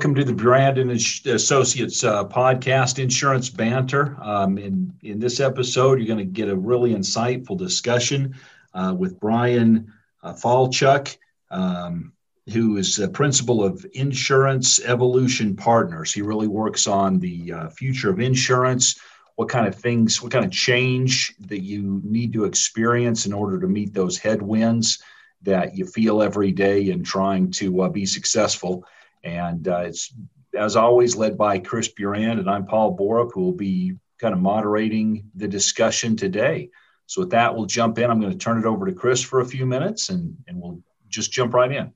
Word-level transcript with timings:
Welcome 0.00 0.14
to 0.14 0.24
the 0.24 0.32
Burand 0.32 0.78
Associates 1.26 2.04
uh, 2.04 2.24
podcast, 2.24 2.98
Insurance 2.98 3.50
Banter. 3.50 4.16
Um, 4.22 4.56
in, 4.56 4.94
in 5.02 5.18
this 5.18 5.40
episode, 5.40 5.98
you're 5.98 6.06
going 6.06 6.16
to 6.16 6.24
get 6.24 6.48
a 6.48 6.56
really 6.56 6.94
insightful 6.94 7.58
discussion 7.58 8.34
uh, 8.72 8.94
with 8.96 9.20
Brian 9.20 9.92
uh, 10.22 10.32
Falchuk, 10.32 11.18
um, 11.50 12.14
who 12.50 12.78
is 12.78 12.98
a 12.98 13.08
principal 13.08 13.62
of 13.62 13.84
Insurance 13.92 14.80
Evolution 14.80 15.54
Partners. 15.54 16.14
He 16.14 16.22
really 16.22 16.48
works 16.48 16.86
on 16.86 17.18
the 17.18 17.52
uh, 17.52 17.68
future 17.68 18.08
of 18.08 18.20
insurance, 18.20 18.98
what 19.36 19.50
kind 19.50 19.68
of 19.68 19.74
things, 19.74 20.22
what 20.22 20.32
kind 20.32 20.46
of 20.46 20.50
change 20.50 21.34
that 21.40 21.60
you 21.60 22.00
need 22.02 22.32
to 22.32 22.46
experience 22.46 23.26
in 23.26 23.34
order 23.34 23.60
to 23.60 23.66
meet 23.66 23.92
those 23.92 24.16
headwinds 24.16 25.02
that 25.42 25.76
you 25.76 25.84
feel 25.84 26.22
every 26.22 26.52
day 26.52 26.88
in 26.88 27.04
trying 27.04 27.50
to 27.50 27.82
uh, 27.82 27.88
be 27.90 28.06
successful. 28.06 28.86
And 29.22 29.66
uh, 29.68 29.80
it's, 29.80 30.12
as 30.54 30.76
always, 30.76 31.16
led 31.16 31.36
by 31.36 31.58
Chris 31.58 31.88
Burand, 31.88 32.40
and 32.40 32.50
I'm 32.50 32.66
Paul 32.66 32.96
Borup, 32.96 33.32
who 33.32 33.42
will 33.42 33.52
be 33.52 33.96
kind 34.18 34.34
of 34.34 34.40
moderating 34.40 35.30
the 35.34 35.48
discussion 35.48 36.16
today. 36.16 36.70
So, 37.06 37.22
with 37.22 37.30
that, 37.30 37.54
we'll 37.54 37.66
jump 37.66 37.98
in. 37.98 38.10
I'm 38.10 38.20
going 38.20 38.32
to 38.32 38.38
turn 38.38 38.58
it 38.58 38.64
over 38.64 38.86
to 38.86 38.92
Chris 38.92 39.22
for 39.22 39.40
a 39.40 39.44
few 39.44 39.66
minutes, 39.66 40.08
and, 40.10 40.36
and 40.46 40.60
we'll 40.60 40.82
just 41.08 41.32
jump 41.32 41.54
right 41.54 41.70
in. 41.70 41.92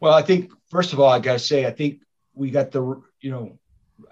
Well, 0.00 0.12
I 0.12 0.22
think, 0.22 0.52
first 0.70 0.92
of 0.92 1.00
all, 1.00 1.08
I 1.08 1.20
got 1.20 1.34
to 1.34 1.38
say, 1.38 1.66
I 1.66 1.70
think 1.70 2.00
we 2.34 2.50
got 2.50 2.70
the, 2.70 3.02
you 3.20 3.30
know, 3.30 3.58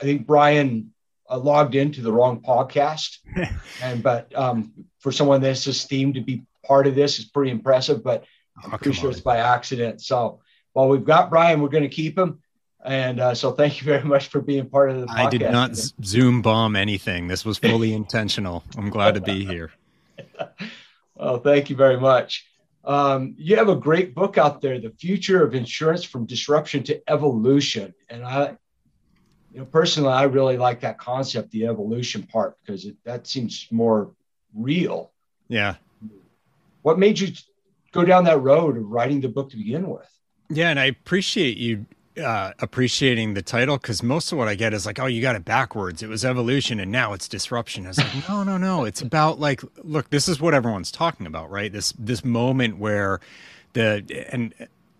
I 0.00 0.04
think 0.04 0.26
Brian 0.26 0.92
uh, 1.28 1.38
logged 1.38 1.74
into 1.74 2.00
the 2.00 2.12
wrong 2.12 2.40
podcast. 2.40 3.18
and, 3.82 4.02
but 4.02 4.34
um, 4.36 4.72
for 5.00 5.12
someone 5.12 5.40
that's 5.40 5.66
esteemed 5.66 6.14
to 6.14 6.20
be 6.20 6.44
part 6.64 6.86
of 6.86 6.94
this 6.94 7.18
is 7.18 7.24
pretty 7.24 7.50
impressive, 7.50 8.02
but 8.04 8.24
I'm 8.62 8.74
oh, 8.74 8.78
pretty 8.78 8.96
sure 8.96 9.08
on. 9.08 9.12
it's 9.12 9.20
by 9.20 9.38
accident. 9.38 10.00
So, 10.02 10.40
well, 10.74 10.88
we've 10.88 11.04
got 11.04 11.30
Brian. 11.30 11.60
We're 11.60 11.68
going 11.68 11.82
to 11.84 11.88
keep 11.88 12.18
him. 12.18 12.40
And 12.84 13.20
uh, 13.20 13.34
so 13.34 13.52
thank 13.52 13.80
you 13.80 13.84
very 13.84 14.02
much 14.02 14.28
for 14.28 14.40
being 14.40 14.68
part 14.68 14.90
of 14.90 15.00
the 15.00 15.06
podcast. 15.06 15.26
I 15.26 15.30
did 15.30 15.42
not 15.52 15.76
Zoom 16.04 16.42
bomb 16.42 16.74
anything. 16.74 17.28
This 17.28 17.44
was 17.44 17.58
fully 17.58 17.92
intentional. 17.94 18.64
I'm 18.76 18.90
glad 18.90 19.14
to 19.14 19.20
be 19.20 19.44
here. 19.44 19.70
well, 21.14 21.38
thank 21.38 21.70
you 21.70 21.76
very 21.76 21.98
much. 21.98 22.46
Um, 22.84 23.34
you 23.38 23.56
have 23.56 23.68
a 23.68 23.76
great 23.76 24.14
book 24.14 24.38
out 24.38 24.60
there, 24.60 24.80
The 24.80 24.90
Future 24.90 25.44
of 25.44 25.54
Insurance 25.54 26.02
from 26.02 26.26
Disruption 26.26 26.82
to 26.84 27.00
Evolution. 27.08 27.94
And 28.08 28.24
I, 28.24 28.56
you 29.52 29.60
know, 29.60 29.66
personally, 29.66 30.12
I 30.12 30.24
really 30.24 30.56
like 30.56 30.80
that 30.80 30.98
concept, 30.98 31.52
the 31.52 31.66
evolution 31.66 32.24
part, 32.24 32.56
because 32.60 32.84
it, 32.84 32.96
that 33.04 33.28
seems 33.28 33.68
more 33.70 34.10
real. 34.52 35.12
Yeah. 35.46 35.76
What 36.82 36.98
made 36.98 37.20
you 37.20 37.32
go 37.92 38.04
down 38.04 38.24
that 38.24 38.40
road 38.40 38.76
of 38.76 38.88
writing 38.88 39.20
the 39.20 39.28
book 39.28 39.50
to 39.50 39.56
begin 39.56 39.88
with? 39.88 40.08
Yeah, 40.52 40.70
and 40.70 40.78
I 40.78 40.84
appreciate 40.84 41.56
you 41.56 41.86
uh, 42.22 42.52
appreciating 42.58 43.34
the 43.34 43.42
title 43.42 43.78
because 43.78 44.02
most 44.02 44.32
of 44.32 44.38
what 44.38 44.48
I 44.48 44.54
get 44.54 44.74
is 44.74 44.84
like, 44.84 44.98
oh, 44.98 45.06
you 45.06 45.22
got 45.22 45.34
it 45.34 45.44
backwards. 45.44 46.02
It 46.02 46.08
was 46.08 46.24
evolution 46.24 46.78
and 46.78 46.92
now 46.92 47.14
it's 47.14 47.26
disruption. 47.26 47.86
I 47.86 47.88
was 47.88 47.98
like, 47.98 48.28
no, 48.28 48.44
no, 48.44 48.58
no. 48.58 48.84
It's 48.84 49.00
about 49.00 49.40
like, 49.40 49.62
look, 49.82 50.10
this 50.10 50.28
is 50.28 50.40
what 50.40 50.52
everyone's 50.52 50.90
talking 50.90 51.26
about, 51.26 51.50
right? 51.50 51.72
This 51.72 51.92
this 51.98 52.24
moment 52.24 52.78
where 52.78 53.20
the 53.72 54.04
and 54.30 54.54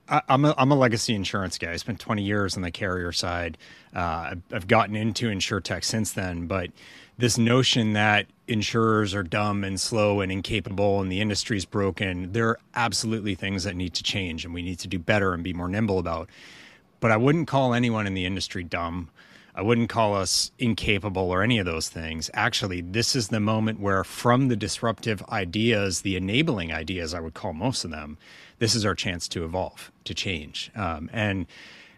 I, 0.09 0.23
am 0.29 0.45
a, 0.45 0.55
I'm 0.57 0.73
a 0.73 0.75
legacy 0.75 1.15
insurance 1.15 1.59
guy. 1.59 1.73
I 1.73 1.77
spent 1.77 2.01
20 2.01 2.23
years 2.23 2.57
on 2.57 2.63
the 2.63 2.71
carrier 2.71 3.13
side. 3.13 3.59
Uh, 3.95 4.31
I've, 4.33 4.43
I've 4.53 4.69
gotten 4.69 4.97
into 4.97 5.29
insurtech 5.29 5.85
since 5.85 6.13
then, 6.13 6.47
but 6.47 6.71
this 7.19 7.39
notion 7.39 7.93
that 7.93 8.27
insurers 8.49 9.15
are 9.15 9.23
dumb 9.23 9.65
and 9.65 9.81
slow 9.81 10.21
and 10.21 10.33
incapable 10.33 11.01
and 11.01 11.11
the 11.11 11.21
industry's 11.21 11.65
broken, 11.65 12.33
there 12.33 12.49
are 12.49 12.59
absolutely 12.75 13.35
things 13.35 13.65
that 13.65 13.77
need 13.77 13.95
to 13.95 14.03
change 14.03 14.45
and 14.45 14.53
we 14.53 14.63
need 14.63 14.79
to 14.81 14.89
do 14.89 14.99
better 14.99 15.33
and 15.33 15.45
be 15.45 15.53
more 15.53 15.69
nimble 15.69 15.99
about. 15.99 16.29
But 17.01 17.11
I 17.11 17.17
wouldn't 17.17 17.49
call 17.49 17.75
anyone 17.75 18.07
in 18.07 18.15
the 18.15 18.27
industry 18.27 18.65
dumb. 18.65 19.11
I 19.55 19.63
wouldn't 19.63 19.91
call 19.91 20.15
us 20.15 20.51
incapable 20.59 21.31
or 21.31 21.43
any 21.43 21.59
of 21.59 21.67
those 21.67 21.89
things. 21.89 22.31
Actually, 22.33 22.81
this 22.81 23.15
is 23.15 23.29
the 23.29 23.41
moment 23.41 23.81
where, 23.81 24.03
from 24.03 24.49
the 24.49 24.57
disruptive 24.57 25.23
ideas, 25.29 26.01
the 26.01 26.17
enabling 26.17 26.73
ideas, 26.73 27.13
I 27.13 27.21
would 27.21 27.35
call 27.35 27.53
most 27.53 27.85
of 27.85 27.91
them, 27.91 28.17
this 28.61 28.75
is 28.75 28.87
our 28.87 28.95
chance 28.95 29.29
to 29.29 29.45
evolve, 29.45 29.93
to 30.05 30.15
change. 30.15 30.71
Um, 30.75 31.11
and 31.13 31.47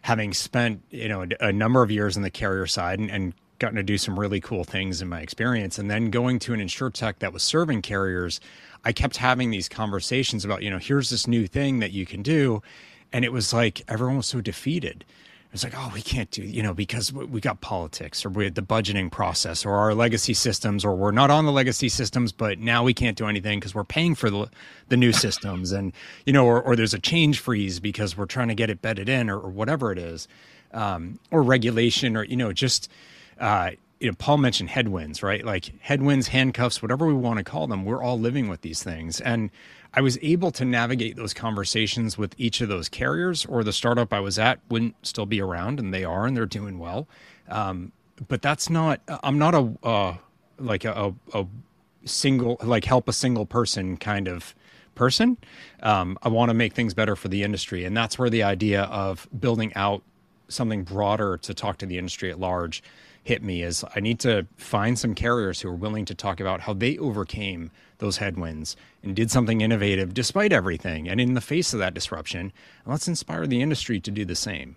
having 0.05 0.34
spent 0.34 0.82
you 0.91 1.09
know 1.09 1.22
a, 1.22 1.47
a, 1.49 1.53
number 1.53 1.82
of 1.82 1.91
years 1.91 2.16
on 2.16 2.22
the 2.22 2.31
carrier 2.31 2.66
side 2.66 2.99
and, 2.99 3.11
and 3.11 3.32
gotten 3.65 3.77
to 3.77 3.83
do 3.83 3.97
some 3.97 4.21
really 4.21 4.41
cool 4.41 4.63
things 4.63 5.01
in 5.01 5.09
my 5.09 5.21
experience. 5.21 5.79
And 5.79 5.91
then 5.91 6.11
going 6.11 6.39
to 6.41 6.53
an 6.53 6.61
insurtech 6.61 7.21
that 7.21 7.33
was 7.33 7.43
serving 7.43 7.81
carriers, 7.81 8.39
I 8.85 8.93
kept 8.93 9.17
having 9.17 9.51
these 9.51 9.71
conversations 9.71 10.45
about, 10.45 10.63
you 10.63 10.69
know, 10.69 10.77
here's 10.79 11.09
this 11.09 11.27
new 11.27 11.47
thing 11.47 11.79
that 11.79 11.91
you 11.93 12.05
can 12.05 12.23
do. 12.23 12.63
And 13.11 13.25
it 13.25 13.33
was 13.33 13.55
like 13.55 13.83
everyone 13.89 14.19
was 14.19 14.27
so 14.27 14.43
defeated. 14.43 15.03
It's 15.55 15.65
like, 15.65 15.73
oh, 15.75 15.91
we 15.95 16.03
can't 16.03 16.31
do, 16.31 16.43
you 16.43 16.63
know, 16.63 16.75
because 16.75 17.11
we 17.11 17.41
got 17.41 17.63
politics 17.63 18.27
or 18.27 18.29
we 18.29 18.45
had 18.45 18.55
the 18.55 18.61
budgeting 18.61 19.11
process 19.11 19.65
or 19.65 19.73
our 19.77 19.95
legacy 19.95 20.35
systems, 20.35 20.85
or 20.85 20.95
we're 20.95 21.13
not 21.13 21.31
on 21.31 21.47
the 21.47 21.53
legacy 21.53 21.89
systems, 21.89 22.33
but 22.33 22.59
now 22.59 22.83
we 22.83 22.93
can't 22.93 23.17
do 23.17 23.27
anything 23.27 23.61
because 23.61 23.75
we're 23.75 23.85
paying 23.85 24.15
for 24.15 24.29
the, 24.29 24.51
the 24.89 24.97
new 24.99 25.13
systems. 25.13 25.73
And, 25.73 25.93
you 26.27 26.35
know, 26.35 26.45
or, 26.45 26.61
or 26.61 26.77
there's 26.77 26.93
a 26.93 26.99
change 26.99 27.39
freeze 27.39 27.81
because 27.81 28.15
we're 28.15 28.27
trying 28.27 28.49
to 28.49 28.55
get 28.55 28.69
it 28.69 28.83
bedded 28.83 29.09
in 29.09 29.31
or, 29.31 29.39
or 29.39 29.49
whatever 29.49 29.91
it 29.91 29.99
is, 29.99 30.29
um, 30.73 31.19
or 31.31 31.43
regulation 31.43 32.17
or, 32.17 32.25
you 32.25 32.37
know, 32.37 32.53
just, 32.53 32.91
uh, 33.39 33.71
you 34.00 34.09
know, 34.11 34.15
Paul 34.19 34.39
mentioned 34.39 34.71
headwinds, 34.71 35.22
right? 35.22 35.45
Like 35.45 35.72
headwinds, 35.81 36.28
handcuffs, 36.28 36.83
whatever 36.83 37.06
we 37.06 37.15
want 37.15 37.39
to 37.39 37.45
call 37.45 37.67
them, 37.67 37.84
we're 37.84 38.03
all 38.03 38.19
living 38.19 38.49
with 38.49 38.61
these 38.61 38.83
things. 38.83 39.21
And 39.21 39.50
I 39.95 40.00
was 40.00 40.19
able 40.21 40.50
to 40.53 40.65
navigate 40.65 41.17
those 41.17 41.33
conversations 41.33 42.19
with 42.19 42.34
each 42.37 42.61
of 42.61 42.69
those 42.69 42.89
carriers, 42.89 43.47
or 43.47 43.62
the 43.62 43.73
startup 43.73 44.12
I 44.12 44.21
was 44.21 44.39
at 44.39 44.61
wouldn't 44.69 44.94
still 45.06 45.27
be 45.27 45.41
around, 45.41 45.78
and 45.78 45.94
they 45.94 46.05
are, 46.05 46.27
and 46.27 46.37
they're 46.37 46.47
doing 46.47 46.78
well. 46.78 47.09
Um, 47.49 47.93
but 48.28 48.43
that's 48.43 48.69
not. 48.69 49.00
I'm 49.23 49.39
not 49.39 49.55
a 49.55 49.73
uh, 49.83 50.17
like 50.59 50.84
a, 50.84 51.15
a, 51.33 51.47
single 52.05 52.59
like 52.62 52.84
help 52.84 53.09
a 53.09 53.12
single 53.12 53.47
person 53.47 53.97
kind 53.97 54.28
of 54.28 54.55
person. 54.94 55.39
Um, 55.83 56.19
I 56.23 56.28
want 56.28 56.50
to 56.50 56.55
make 56.55 56.75
things 56.75 56.93
better 56.93 57.17
for 57.17 57.28
the 57.28 57.43
industry, 57.43 57.84
and 57.84 57.97
that's 57.97 58.19
where 58.19 58.31
the 58.31 58.43
idea 58.43 58.83
of 58.83 59.28
building 59.39 59.73
out 59.75 60.03
something 60.49 60.84
broader 60.84 61.39
to 61.39 61.55
talk 61.55 61.78
to 61.78 61.87
the 61.87 61.99
industry 61.99 62.31
at 62.31 62.39
large 62.39 62.83
hit 63.25 63.43
me 63.43 63.62
is 63.62 63.85
I 63.97 64.01
need 64.01 64.21
to 64.21 64.47
find 64.57 64.99
some 64.99 65.15
carriers 65.15 65.61
who 65.61 65.69
are 65.71 65.75
willing 65.75 66.05
to 66.05 66.15
talk 66.15 66.41
about 66.41 66.61
how 66.61 66.75
they 66.75 66.97
overcame 66.99 67.71
those 67.99 68.19
headwinds 68.19 68.77
and 69.03 69.17
did 69.17 69.31
something 69.31 69.62
innovative 69.62 70.15
despite 70.15 70.53
everything 70.53 71.09
and 71.09 71.21
in 71.21 71.35
the 71.35 71.41
face 71.41 71.73
of 71.73 71.79
that 71.81 71.95
disruption. 71.95 72.41
And 72.41 72.93
let's 72.93 73.09
inspire 73.09 73.47
the 73.47 73.62
industry 73.62 73.99
to 74.01 74.11
do 74.11 74.25
the 74.25 74.37
same. 74.37 74.77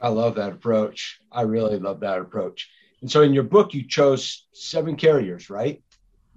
I 0.00 0.08
love 0.08 0.34
that 0.36 0.52
approach. 0.52 1.20
I 1.30 1.42
really 1.42 1.78
love 1.78 2.00
that 2.00 2.18
approach. 2.18 2.70
And 3.02 3.10
so 3.10 3.22
in 3.22 3.34
your 3.34 3.42
book, 3.42 3.74
you 3.74 3.86
chose 3.86 4.46
seven 4.52 4.96
carriers, 4.96 5.50
right? 5.50 5.82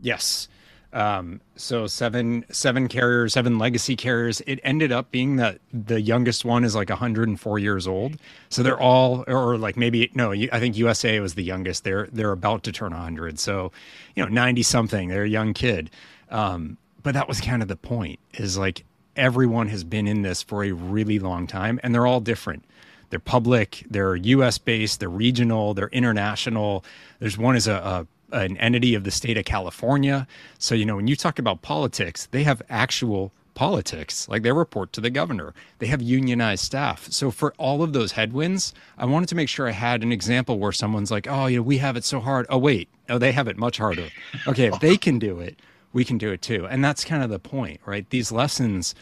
Yes. 0.02 0.50
Um, 0.94 1.42
so 1.56 1.86
seven 1.86 2.46
seven 2.50 2.88
carriers, 2.88 3.34
seven 3.34 3.58
legacy 3.60 3.96
carriers. 3.96 4.42
It 4.48 4.60
ended 4.64 4.92
up 4.92 5.12
being 5.12 5.36
that 5.36 5.60
the 5.74 6.00
youngest 6.00 6.46
one 6.46 6.64
is 6.64 6.76
like 6.76 6.90
104 6.90 7.60
years 7.60 7.88
old. 7.88 8.18
So 8.50 8.64
they're 8.64 8.80
all, 8.80 9.26
or 9.28 9.58
like 9.58 9.76
maybe 9.76 10.10
no, 10.14 10.32
I 10.32 10.60
think 10.60 10.76
USAA 10.76 11.22
was 11.22 11.34
the 11.34 11.44
youngest. 11.44 11.84
They're 11.84 12.08
they're 12.12 12.32
about 12.32 12.64
to 12.64 12.72
turn 12.72 12.94
100. 12.94 13.38
So 13.38 13.72
you 14.16 14.24
know, 14.24 14.30
90 14.30 14.64
something. 14.64 15.10
They're 15.10 15.24
a 15.24 15.30
young 15.30 15.54
kid. 15.54 15.90
Um, 16.32 16.78
but 17.04 17.14
that 17.14 17.28
was 17.28 17.42
kind 17.42 17.62
of 17.62 17.68
the 17.68 17.76
point. 17.76 18.20
Is 18.36 18.58
like 18.58 18.86
everyone 19.16 19.68
has 19.68 19.84
been 19.84 20.08
in 20.08 20.22
this 20.22 20.42
for 20.42 20.64
a 20.64 20.72
really 20.72 21.20
long 21.20 21.48
time, 21.48 21.80
and 21.84 21.94
they're 21.94 22.08
all 22.08 22.22
different. 22.22 22.64
They're 23.10 23.20
public. 23.20 23.86
They're 23.90 24.16
U.S. 24.16 24.58
based. 24.58 25.00
They're 25.00 25.10
regional. 25.10 25.74
They're 25.74 25.90
international. 25.90 26.84
There's 27.20 27.38
one 27.38 27.56
is 27.56 27.68
a, 27.68 27.76
a 27.76 28.08
an 28.32 28.58
entity 28.58 28.94
of 28.96 29.04
the 29.04 29.12
state 29.12 29.38
of 29.38 29.46
California. 29.46 30.28
So, 30.60 30.76
you 30.76 30.86
know, 30.86 30.96
when 30.96 31.08
you 31.08 31.16
talk 31.16 31.40
about 31.40 31.62
politics, 31.62 32.28
they 32.32 32.44
have 32.44 32.62
actual 32.70 33.32
politics. 33.54 34.30
Like 34.30 34.44
they 34.44 34.52
report 34.52 34.94
to 34.94 35.02
the 35.02 35.10
governor, 35.10 35.54
they 35.80 35.88
have 35.88 36.02
unionized 36.02 36.64
staff. 36.64 37.12
So, 37.12 37.32
for 37.32 37.54
all 37.58 37.82
of 37.82 37.94
those 37.94 38.12
headwinds, 38.12 38.74
I 38.98 39.06
wanted 39.06 39.30
to 39.30 39.36
make 39.36 39.50
sure 39.50 39.68
I 39.68 39.72
had 39.72 40.04
an 40.04 40.12
example 40.12 40.60
where 40.60 40.72
someone's 40.72 41.12
like, 41.12 41.28
oh, 41.28 41.48
you 41.48 41.58
know, 41.58 41.64
we 41.64 41.80
have 41.80 41.98
it 41.98 42.04
so 42.04 42.20
hard. 42.20 42.46
Oh, 42.50 42.58
wait, 42.60 42.90
oh, 43.10 43.18
they 43.18 43.32
have 43.32 43.48
it 43.48 43.58
much 43.58 43.78
harder. 43.78 44.10
Okay, 44.48 44.68
if 44.68 44.80
they 44.80 44.98
can 44.98 45.18
do 45.18 45.40
it, 45.40 45.60
we 45.92 46.06
can 46.06 46.18
do 46.18 46.32
it 46.32 46.42
too. 46.42 46.68
And 46.68 46.84
that's 46.84 47.04
kind 47.04 47.24
of 47.24 47.30
the 47.30 47.40
point, 47.40 47.82
right? 47.86 48.08
These 48.10 48.32
lessons 48.32 48.94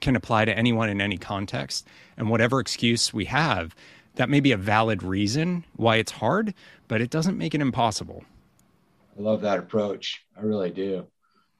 can 0.00 0.14
apply 0.14 0.44
to 0.44 0.56
anyone 0.56 0.88
in 0.88 1.00
any 1.00 1.18
context. 1.18 1.86
And 2.16 2.30
whatever 2.30 2.60
excuse 2.60 3.12
we 3.12 3.24
have, 3.24 3.74
that 4.14 4.28
may 4.28 4.38
be 4.38 4.52
a 4.52 4.56
valid 4.56 5.02
reason 5.02 5.64
why 5.74 5.96
it's 5.96 6.12
hard, 6.12 6.54
but 6.86 7.00
it 7.00 7.10
doesn't 7.10 7.36
make 7.36 7.54
it 7.54 7.60
impossible. 7.60 8.24
I 9.16 9.22
love 9.22 9.42
that 9.42 9.58
approach. 9.58 10.24
I 10.36 10.42
really 10.42 10.70
do. 10.70 11.06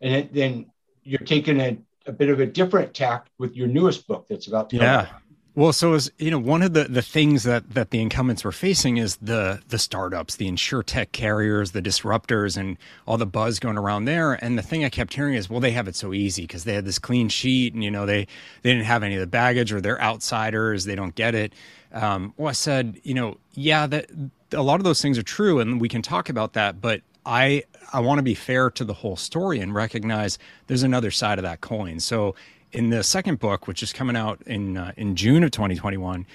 And 0.01 0.15
it, 0.15 0.35
then 0.35 0.67
you're 1.03 1.21
taking 1.21 1.61
a, 1.61 1.79
a 2.07 2.13
bit 2.13 2.29
of 2.29 2.41
a 2.41 2.47
different 2.47 2.95
tack 2.95 3.27
with 3.39 3.55
your 3.55 3.69
newest 3.69 4.07
book 4.07 4.27
that's 4.29 4.47
about 4.47 4.71
to 4.71 4.77
yeah. 4.77 5.09
Well, 5.57 5.73
so 5.73 5.93
as 5.93 6.11
you 6.19 6.33
know, 6.33 6.39
one 6.41 6.63
of 6.63 6.73
the, 6.73 6.85
the 6.85 7.01
things 7.01 7.45
that, 7.45 7.75
that 7.75 7.91
the 7.91 8.01
incumbents 8.01 8.43
were 8.43 8.51
facing 8.51 8.97
is 8.97 9.17
the 9.17 9.63
the 9.69 9.79
startups, 9.79 10.35
the 10.35 10.51
insurtech 10.51 11.13
carriers, 11.13 11.71
the 11.71 11.81
disruptors, 11.81 12.57
and 12.57 12.77
all 13.07 13.17
the 13.19 13.27
buzz 13.27 13.61
going 13.61 13.79
around 13.79 14.07
there. 14.07 14.33
And 14.33 14.59
the 14.59 14.63
thing 14.63 14.85
I 14.85 14.89
kept 14.89 15.15
hearing 15.15 15.35
is, 15.35 15.49
well, 15.49 15.61
they 15.61 15.71
have 15.71 15.87
it 15.87 15.95
so 15.95 16.13
easy 16.13 16.43
because 16.43 16.65
they 16.65 16.75
had 16.75 16.85
this 16.85 16.99
clean 16.99 17.29
sheet, 17.29 17.73
and 17.73 17.85
you 17.85 17.91
know 17.91 18.05
they 18.05 18.27
they 18.63 18.73
didn't 18.73 18.87
have 18.87 19.05
any 19.05 19.15
of 19.15 19.21
the 19.21 19.29
baggage, 19.29 19.73
or 19.73 19.81
they're 19.81 20.01
outsiders, 20.01 20.87
they 20.87 20.97
don't 20.97 21.15
get 21.15 21.37
it. 21.37 21.53
Um, 21.93 22.35
well, 22.37 22.49
I 22.49 22.53
said, 22.53 23.01
you 23.05 23.15
know, 23.15 23.39
yeah, 23.53 23.87
that 23.87 24.11
a 24.53 24.63
lot 24.63 24.81
of 24.81 24.85
those 24.85 25.01
things 25.01 25.19
are 25.19 25.23
true, 25.23 25.61
and 25.61 25.81
we 25.81 25.89
can 25.89 26.03
talk 26.03 26.29
about 26.29 26.55
that, 26.55 26.81
but 26.81 27.03
I 27.27 27.65
I 27.93 28.01
want 28.01 28.19
to 28.19 28.23
be 28.23 28.35
fair 28.35 28.71
to 28.71 28.85
the 28.85 28.95
whole 28.95 29.17
story 29.17 29.61
and 29.61 29.75
recognize 29.75 30.39
there's 30.67 30.83
another 30.83 31.11
side 31.11 31.39
of 31.39 31.43
that 31.45 31.61
coin. 31.61 32.01
So 32.01 32.35
in 32.73 32.91
the 32.91 33.03
second 33.03 33.39
book, 33.39 33.67
which 33.67 33.83
is 33.83 33.93
coming 33.93 34.17
out 34.17 34.43
in 34.47 34.77
uh, 34.77 34.93
in 34.97 35.17
June 35.17 35.45
of 35.45 35.51
2021, 35.53 36.27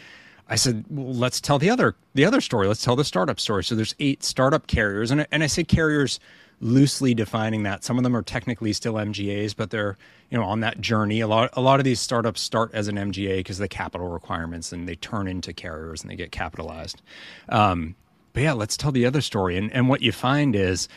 I 0.47 0.56
said, 0.56 0.86
well, 0.89 1.13
let's 1.13 1.39
tell 1.39 1.59
the 1.59 1.69
other 1.69 1.95
the 2.15 2.25
other 2.25 2.41
story. 2.41 2.68
Let's 2.68 2.83
tell 2.83 2.95
the 2.95 3.03
startup 3.03 3.39
story. 3.39 3.63
So 3.63 3.75
there's 3.75 3.95
eight 4.00 4.24
startup 4.24 4.68
carriers, 4.68 5.12
and 5.12 5.27
and 5.31 5.44
I 5.44 5.47
say 5.47 5.63
carriers 5.63 6.19
loosely 6.62 7.13
defining 7.13 7.63
that. 7.63 7.83
Some 7.83 7.97
of 7.97 8.03
them 8.03 8.15
are 8.15 8.21
technically 8.21 8.74
still 8.74 8.95
MGAs, 8.95 9.56
but 9.56 9.69
they're 9.69 9.97
you 10.31 10.38
know 10.38 10.44
on 10.44 10.62
that 10.62 10.81
journey. 10.81 11.19
A 11.19 11.27
lot 11.27 11.51
a 11.53 11.62
lot 11.62 11.80
of 11.80 11.83
these 11.83 12.00
startups 12.00 12.42
start 12.42 12.71
as 12.74 12.88
an 12.88 12.95
MGA 12.95 13.38
because 13.38 13.59
of 13.59 13.63
the 13.63 13.68
capital 13.68 14.07
requirements, 14.07 14.71
and 14.71 14.88
they 14.88 14.95
turn 14.95 15.27
into 15.27 15.53
carriers 15.53 16.01
and 16.01 16.09
they 16.09 16.15
get 16.15 16.31
capitalized. 16.31 17.01
Um, 17.50 17.95
but 18.39 18.44
yeah, 18.44 18.53
let's 18.53 18.77
tell 18.77 18.94
the 18.94 19.06
other 19.06 19.19
story. 19.19 19.57
And 19.57 19.69
and 19.74 19.89
what 19.89 20.01
you 20.01 20.13
find 20.13 20.56
is 20.56 20.88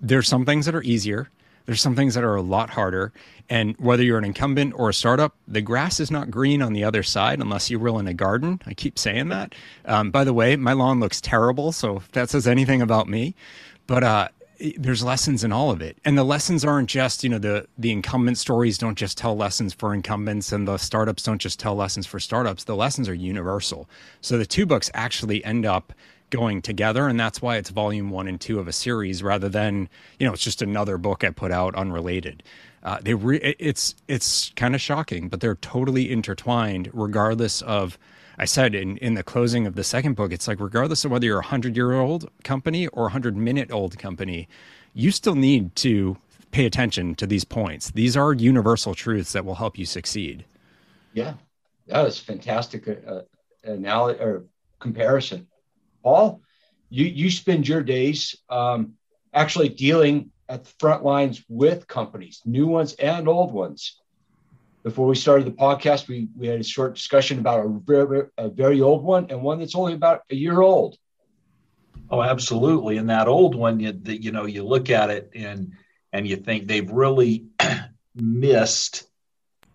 there's 0.00 0.26
some 0.26 0.44
things 0.44 0.66
that 0.66 0.74
are 0.74 0.82
easier 0.82 1.30
there's 1.68 1.82
some 1.82 1.94
things 1.94 2.14
that 2.14 2.24
are 2.24 2.34
a 2.34 2.40
lot 2.40 2.70
harder. 2.70 3.12
And 3.50 3.76
whether 3.76 4.02
you're 4.02 4.16
an 4.16 4.24
incumbent 4.24 4.72
or 4.74 4.88
a 4.88 4.94
startup, 4.94 5.34
the 5.46 5.60
grass 5.60 6.00
is 6.00 6.10
not 6.10 6.30
green 6.30 6.62
on 6.62 6.72
the 6.72 6.82
other 6.82 7.02
side 7.02 7.40
unless 7.40 7.68
you 7.68 7.78
roll 7.78 7.98
in 7.98 8.06
a 8.06 8.14
garden. 8.14 8.62
I 8.64 8.72
keep 8.72 8.98
saying 8.98 9.28
that. 9.28 9.54
Um, 9.84 10.10
by 10.10 10.24
the 10.24 10.32
way, 10.32 10.56
my 10.56 10.72
lawn 10.72 10.98
looks 10.98 11.20
terrible. 11.20 11.72
So 11.72 11.98
if 11.98 12.10
that 12.12 12.30
says 12.30 12.48
anything 12.48 12.80
about 12.80 13.06
me, 13.06 13.34
but 13.86 14.02
uh, 14.02 14.28
there's 14.78 15.04
lessons 15.04 15.44
in 15.44 15.52
all 15.52 15.70
of 15.70 15.82
it 15.82 15.98
and 16.06 16.16
the 16.16 16.24
lessons 16.24 16.64
aren't 16.64 16.88
just 16.88 17.22
you 17.22 17.30
know 17.30 17.38
the 17.38 17.68
the 17.78 17.92
incumbent 17.92 18.36
stories 18.36 18.76
don't 18.76 18.98
just 18.98 19.16
tell 19.16 19.36
lessons 19.36 19.72
for 19.72 19.94
incumbents 19.94 20.50
and 20.50 20.66
the 20.66 20.76
startups 20.78 21.22
don't 21.22 21.40
just 21.40 21.60
tell 21.60 21.76
lessons 21.76 22.06
for 22.06 22.18
startups 22.18 22.64
the 22.64 22.74
lessons 22.74 23.08
are 23.08 23.14
universal 23.14 23.88
so 24.20 24.36
the 24.36 24.44
two 24.44 24.66
books 24.66 24.90
actually 24.94 25.44
end 25.44 25.64
up 25.64 25.92
going 26.30 26.62
together 26.62 27.08
and 27.08 27.18
that's 27.18 27.40
why 27.40 27.56
it's 27.56 27.70
volume 27.70 28.10
one 28.10 28.28
and 28.28 28.40
two 28.40 28.58
of 28.58 28.68
a 28.68 28.72
series 28.72 29.22
rather 29.22 29.48
than 29.48 29.88
you 30.18 30.26
know 30.26 30.32
it's 30.32 30.44
just 30.44 30.62
another 30.62 30.98
book 30.98 31.24
i 31.24 31.30
put 31.30 31.50
out 31.50 31.74
unrelated. 31.74 32.42
Uh, 32.82 32.98
they 33.02 33.14
re- 33.14 33.56
it's 33.58 33.94
it's 34.06 34.52
kind 34.54 34.74
of 34.74 34.80
shocking 34.80 35.28
but 35.28 35.40
they're 35.40 35.56
totally 35.56 36.10
intertwined 36.10 36.88
regardless 36.92 37.60
of 37.62 37.98
i 38.38 38.44
said 38.44 38.74
in, 38.74 38.96
in 38.98 39.14
the 39.14 39.22
closing 39.22 39.66
of 39.66 39.74
the 39.74 39.82
second 39.82 40.14
book 40.14 40.32
it's 40.32 40.46
like 40.46 40.60
regardless 40.60 41.04
of 41.04 41.10
whether 41.10 41.26
you're 41.26 41.36
a 41.36 41.40
100 41.40 41.74
year 41.76 41.92
old 41.92 42.30
company 42.44 42.86
or 42.88 43.02
a 43.02 43.06
100 43.06 43.36
minute 43.36 43.72
old 43.72 43.98
company 43.98 44.48
you 44.94 45.10
still 45.10 45.34
need 45.34 45.74
to 45.76 46.16
pay 46.50 46.66
attention 46.66 47.14
to 47.16 47.26
these 47.26 47.44
points. 47.44 47.90
These 47.90 48.16
are 48.16 48.32
universal 48.32 48.94
truths 48.94 49.32
that 49.32 49.44
will 49.44 49.56
help 49.56 49.78
you 49.78 49.86
succeed. 49.86 50.44
Yeah. 51.12 51.34
That 51.86 52.02
was 52.02 52.18
fantastic 52.18 52.88
uh, 52.88 53.22
analogy 53.64 54.20
or 54.20 54.44
comparison 54.78 55.46
Paul, 56.08 56.40
you 56.88 57.04
you 57.04 57.30
spend 57.30 57.68
your 57.68 57.82
days 57.82 58.34
um, 58.48 58.94
actually 59.34 59.68
dealing 59.68 60.30
at 60.48 60.64
the 60.64 60.72
front 60.80 61.04
lines 61.04 61.44
with 61.50 61.86
companies, 61.86 62.40
new 62.46 62.66
ones 62.66 62.94
and 62.94 63.28
old 63.28 63.52
ones. 63.52 64.00
Before 64.84 65.06
we 65.06 65.16
started 65.16 65.46
the 65.46 65.50
podcast, 65.66 66.08
we, 66.08 66.28
we 66.34 66.46
had 66.46 66.60
a 66.60 66.64
short 66.64 66.94
discussion 66.94 67.38
about 67.40 67.66
a 67.66 67.68
very, 67.68 68.22
a 68.38 68.48
very 68.48 68.80
old 68.80 69.02
one 69.04 69.26
and 69.28 69.42
one 69.42 69.58
that's 69.58 69.74
only 69.74 69.92
about 69.92 70.22
a 70.30 70.34
year 70.34 70.62
old. 70.62 70.96
Oh, 72.10 72.22
absolutely. 72.22 72.96
And 72.96 73.10
that 73.10 73.28
old 73.28 73.54
one, 73.54 73.78
you, 73.78 73.92
you 74.06 74.32
know, 74.32 74.46
you 74.46 74.64
look 74.64 74.88
at 74.88 75.10
it 75.10 75.32
and 75.34 75.72
and 76.14 76.26
you 76.26 76.36
think 76.36 76.66
they've 76.66 76.90
really 76.90 77.44
missed 78.14 79.04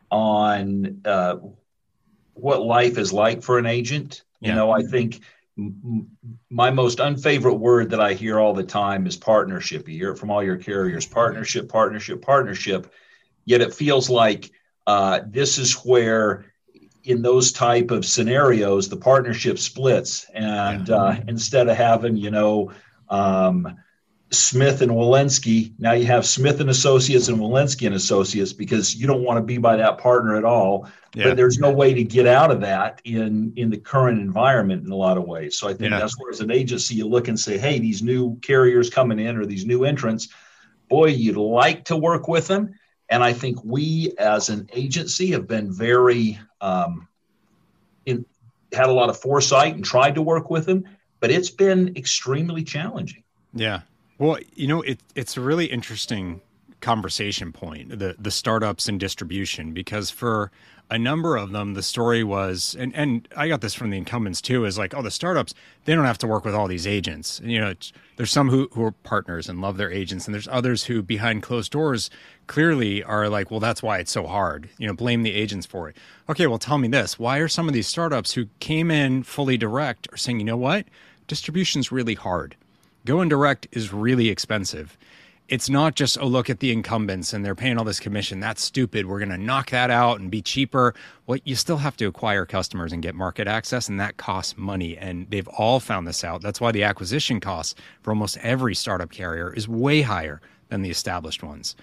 on 0.10 1.02
uh, 1.06 1.36
what 2.34 2.64
life 2.64 2.98
is 2.98 3.14
like 3.14 3.44
for 3.44 3.60
an 3.60 3.68
agent. 3.68 4.24
You 4.42 4.50
yeah. 4.50 4.56
know, 4.56 4.72
I 4.72 4.82
think 4.82 5.22
my 5.56 6.72
most 6.72 7.00
unfavorite 7.00 7.56
word 7.56 7.92
that 7.92 8.02
I 8.02 8.14
hear 8.14 8.40
all 8.40 8.54
the 8.54 8.64
time 8.64 9.06
is 9.06 9.16
partnership. 9.16 9.88
You 9.88 9.98
hear 9.98 10.12
it 10.12 10.18
from 10.18 10.32
all 10.32 10.44
your 10.44 10.58
carriers 10.58 11.06
partnership, 11.06 11.70
partnership, 11.70 12.22
partnership. 12.22 12.92
Yet 13.46 13.62
it 13.62 13.74
feels 13.74 14.10
like 14.10 14.52
uh, 14.88 15.22
this 15.28 15.58
is 15.58 15.74
where, 15.86 16.46
in 17.04 17.22
those 17.22 17.52
type 17.52 17.92
of 17.92 18.06
scenarios, 18.06 18.90
the 18.90 18.98
partnership 18.98 19.60
splits. 19.60 20.26
And 20.34 20.90
uh, 20.90 21.18
instead 21.28 21.68
of 21.68 21.78
having, 21.78 22.18
you 22.18 22.32
know, 22.32 22.72
um, 23.10 23.78
Smith 24.34 24.82
and 24.82 24.92
Walensky. 24.92 25.74
Now 25.80 25.94
you 25.94 26.06
have 26.06 26.26
Smith 26.26 26.60
and 26.60 26.70
Associates 26.70 27.28
and 27.28 27.40
Walensky 27.40 27.86
and 27.86 27.96
Associates 27.96 28.54
because 28.54 28.96
you 28.96 29.08
don't 29.08 29.24
want 29.24 29.38
to 29.38 29.44
be 29.44 29.58
by 29.58 29.76
that 29.78 29.98
partner 29.98 30.36
at 30.36 30.46
all. 30.46 30.90
Yeah. 31.16 31.26
But 31.26 31.38
there's 31.38 31.60
no 31.60 31.72
way 31.72 31.94
to 31.94 32.04
get 32.04 32.26
out 32.26 32.50
of 32.50 32.62
that 32.62 33.02
in 33.06 33.54
in 33.56 33.70
the 33.70 33.78
current 33.78 34.20
environment 34.20 34.86
in 34.86 34.92
a 34.92 34.96
lot 34.96 35.18
of 35.18 35.26
ways. 35.26 35.56
So 35.56 35.68
I 35.68 35.74
think 35.74 35.92
yeah. 35.92 36.00
that's 36.00 36.20
where 36.20 36.32
as 36.32 36.40
an 36.40 36.52
agency 36.52 36.96
you 36.96 37.08
look 37.08 37.28
and 37.28 37.40
say, 37.40 37.58
hey, 37.58 37.80
these 37.80 38.02
new 38.02 38.36
carriers 38.40 38.90
coming 38.90 39.20
in 39.20 39.38
or 39.38 39.46
these 39.46 39.66
new 39.66 39.84
entrants, 39.84 40.30
boy, 40.90 41.08
you'd 41.08 41.38
like 41.38 41.86
to 41.86 41.98
work 41.98 42.28
with 42.28 42.48
them. 42.48 42.74
And 43.10 43.24
I 43.24 43.34
think 43.34 43.64
we 43.64 44.14
as 44.18 44.50
an 44.50 44.68
agency 44.74 45.32
have 45.32 45.48
been 45.48 45.72
very 45.72 46.40
um, 46.62 47.08
in, 48.06 48.26
had 48.72 48.90
a 48.90 48.94
lot 48.94 49.10
of 49.10 49.20
foresight 49.20 49.76
and 49.76 49.86
tried 49.86 50.16
to 50.16 50.22
work 50.22 50.50
with 50.50 50.66
them, 50.66 50.84
but 51.20 51.30
it's 51.30 51.52
been 51.52 51.96
extremely 51.96 52.64
challenging. 52.64 53.24
Yeah, 53.54 53.82
well, 54.18 54.38
you 54.56 54.68
know, 54.68 54.82
it, 54.82 55.00
it's 55.16 55.38
a 55.38 55.42
really 55.42 55.66
interesting 55.66 56.42
conversation 56.84 57.54
point 57.54 57.98
the 57.98 58.14
the 58.20 58.30
startups 58.30 58.90
and 58.90 59.00
distribution 59.00 59.72
because 59.72 60.10
for 60.10 60.52
a 60.92 61.00
number 61.00 61.38
of 61.38 61.52
them 61.52 61.76
the 61.76 61.82
story 61.82 62.26
was 62.26 62.76
and 62.78 62.94
and 62.94 63.26
I 63.38 63.48
got 63.48 63.62
this 63.62 63.74
from 63.74 63.90
the 63.90 63.98
incumbents 63.98 64.42
too 64.42 64.66
is 64.66 64.78
like 64.78 64.94
oh 64.94 65.02
the 65.02 65.10
startups 65.10 65.54
they 65.86 65.96
don't 65.96 66.04
have 66.04 66.18
to 66.18 66.28
work 66.28 66.44
with 66.44 66.54
all 66.54 66.68
these 66.68 66.86
agents. 66.86 67.40
You 67.42 67.62
know 67.62 67.74
there's 68.18 68.32
some 68.32 68.50
who, 68.50 68.68
who 68.74 68.84
are 68.84 68.92
partners 68.92 69.48
and 69.48 69.62
love 69.62 69.78
their 69.78 69.90
agents 69.90 70.26
and 70.26 70.34
there's 70.34 70.50
others 70.50 70.84
who 70.84 71.02
behind 71.02 71.42
closed 71.42 71.72
doors 71.72 72.10
clearly 72.48 73.02
are 73.02 73.30
like 73.30 73.50
well 73.50 73.62
that's 73.62 73.82
why 73.82 74.00
it's 74.00 74.12
so 74.12 74.28
hard. 74.28 74.70
You 74.78 74.88
know 74.88 74.94
blame 74.94 75.24
the 75.24 75.34
agents 75.34 75.66
for 75.66 75.88
it. 75.88 75.96
Okay 76.28 76.48
well 76.48 76.60
tell 76.60 76.80
me 76.80 76.90
this. 76.90 77.18
Why 77.18 77.38
are 77.38 77.48
some 77.48 77.70
of 77.70 77.74
these 77.74 77.88
startups 77.88 78.34
who 78.34 78.48
came 78.60 78.92
in 78.92 79.24
fully 79.24 79.56
direct 79.56 80.10
are 80.12 80.18
saying 80.18 80.40
you 80.40 80.46
know 80.46 80.58
what? 80.58 80.86
Distribution's 81.28 81.94
really 81.94 82.16
hard 82.16 82.58
going 83.06 83.30
direct 83.30 83.68
is 83.72 83.94
really 83.94 84.30
expensive. 84.30 84.98
It's 85.50 85.70
not 85.70 85.96
just, 85.96 86.18
oh, 86.20 86.26
look 86.26 86.50
at 86.50 86.62
the 86.62 86.72
incumbents 86.72 87.34
and 87.34 87.44
they're 87.44 87.54
paying 87.54 87.78
all 87.78 87.84
this 87.84 88.00
commission. 88.00 88.40
That's 88.40 88.64
stupid. 88.64 89.06
We're 89.06 89.20
going 89.20 89.30
to 89.30 89.38
knock 89.38 89.72
that 89.72 89.92
out 89.92 90.20
and 90.20 90.32
be 90.32 90.42
cheaper. 90.42 90.96
Well, 91.28 91.38
you 91.44 91.56
still 91.56 91.78
have 91.78 91.98
to 91.98 92.06
acquire 92.06 92.46
customers 92.46 92.94
and 92.94 93.04
get 93.04 93.14
market 93.14 93.48
access, 93.48 93.90
and 93.90 94.00
that 94.00 94.16
costs 94.18 94.58
money. 94.58 94.98
And 94.98 95.30
they've 95.30 95.48
all 95.50 95.82
found 95.82 96.08
this 96.08 96.24
out. 96.24 96.42
That's 96.42 96.62
why 96.62 96.72
the 96.72 96.84
acquisition 96.84 97.42
costs 97.42 97.76
for 98.02 98.12
almost 98.12 98.38
every 98.38 98.74
startup 98.74 99.12
carrier 99.12 99.54
is 99.54 99.68
way 99.68 100.02
higher 100.02 100.40
than 100.70 100.82
the 100.82 100.90
established 100.90 101.44
ones. 101.44 101.76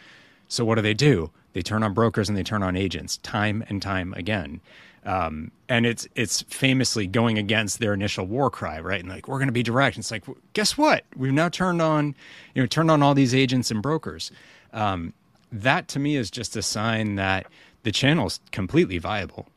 So, 0.49 0.65
what 0.65 0.77
do 0.77 0.83
they 0.83 0.95
do? 0.95 1.31
They 1.53 1.63
turn 1.63 1.83
on 1.83 1.95
brokers 1.95 2.29
and 2.29 2.37
they 2.37 2.43
turn 2.43 2.63
on 2.63 2.77
agents 2.77 3.19
time 3.19 3.63
and 3.69 3.83
time 3.83 4.15
again. 4.15 4.61
Um, 5.05 5.51
and 5.69 5.87
it's 5.87 6.07
it's 6.15 6.43
famously 6.43 7.07
going 7.07 7.39
against 7.39 7.79
their 7.79 7.95
initial 7.95 8.27
war 8.27 8.51
cry, 8.51 8.81
right? 8.81 9.01
And 9.01 9.09
like 9.09 9.29
we're 9.29 9.39
going 9.39 9.49
to 9.49 9.53
be 9.53 9.63
direct. 9.63 9.97
And 9.97 10.03
it's 10.03 10.11
like, 10.11 10.25
guess 10.53 10.77
what? 10.77 11.05
We've 11.17 11.33
now 11.33 11.49
turned 11.49 11.81
on, 11.81 12.15
you 12.55 12.63
know, 12.63 12.67
turned 12.67 12.91
on 12.91 13.03
all 13.03 13.15
these 13.15 13.35
agents 13.35 13.71
and 13.71 13.81
brokers. 13.81 14.31
Um, 14.73 15.15
that 15.53 15.89
to 15.89 15.99
me 15.99 16.17
is 16.17 16.31
just 16.31 16.57
a 16.57 16.63
sign 16.63 17.17
that 17.17 17.47
the 17.83 17.93
channel 17.93 18.27
is 18.27 18.41
completely 18.53 18.99
viable, 18.99 19.49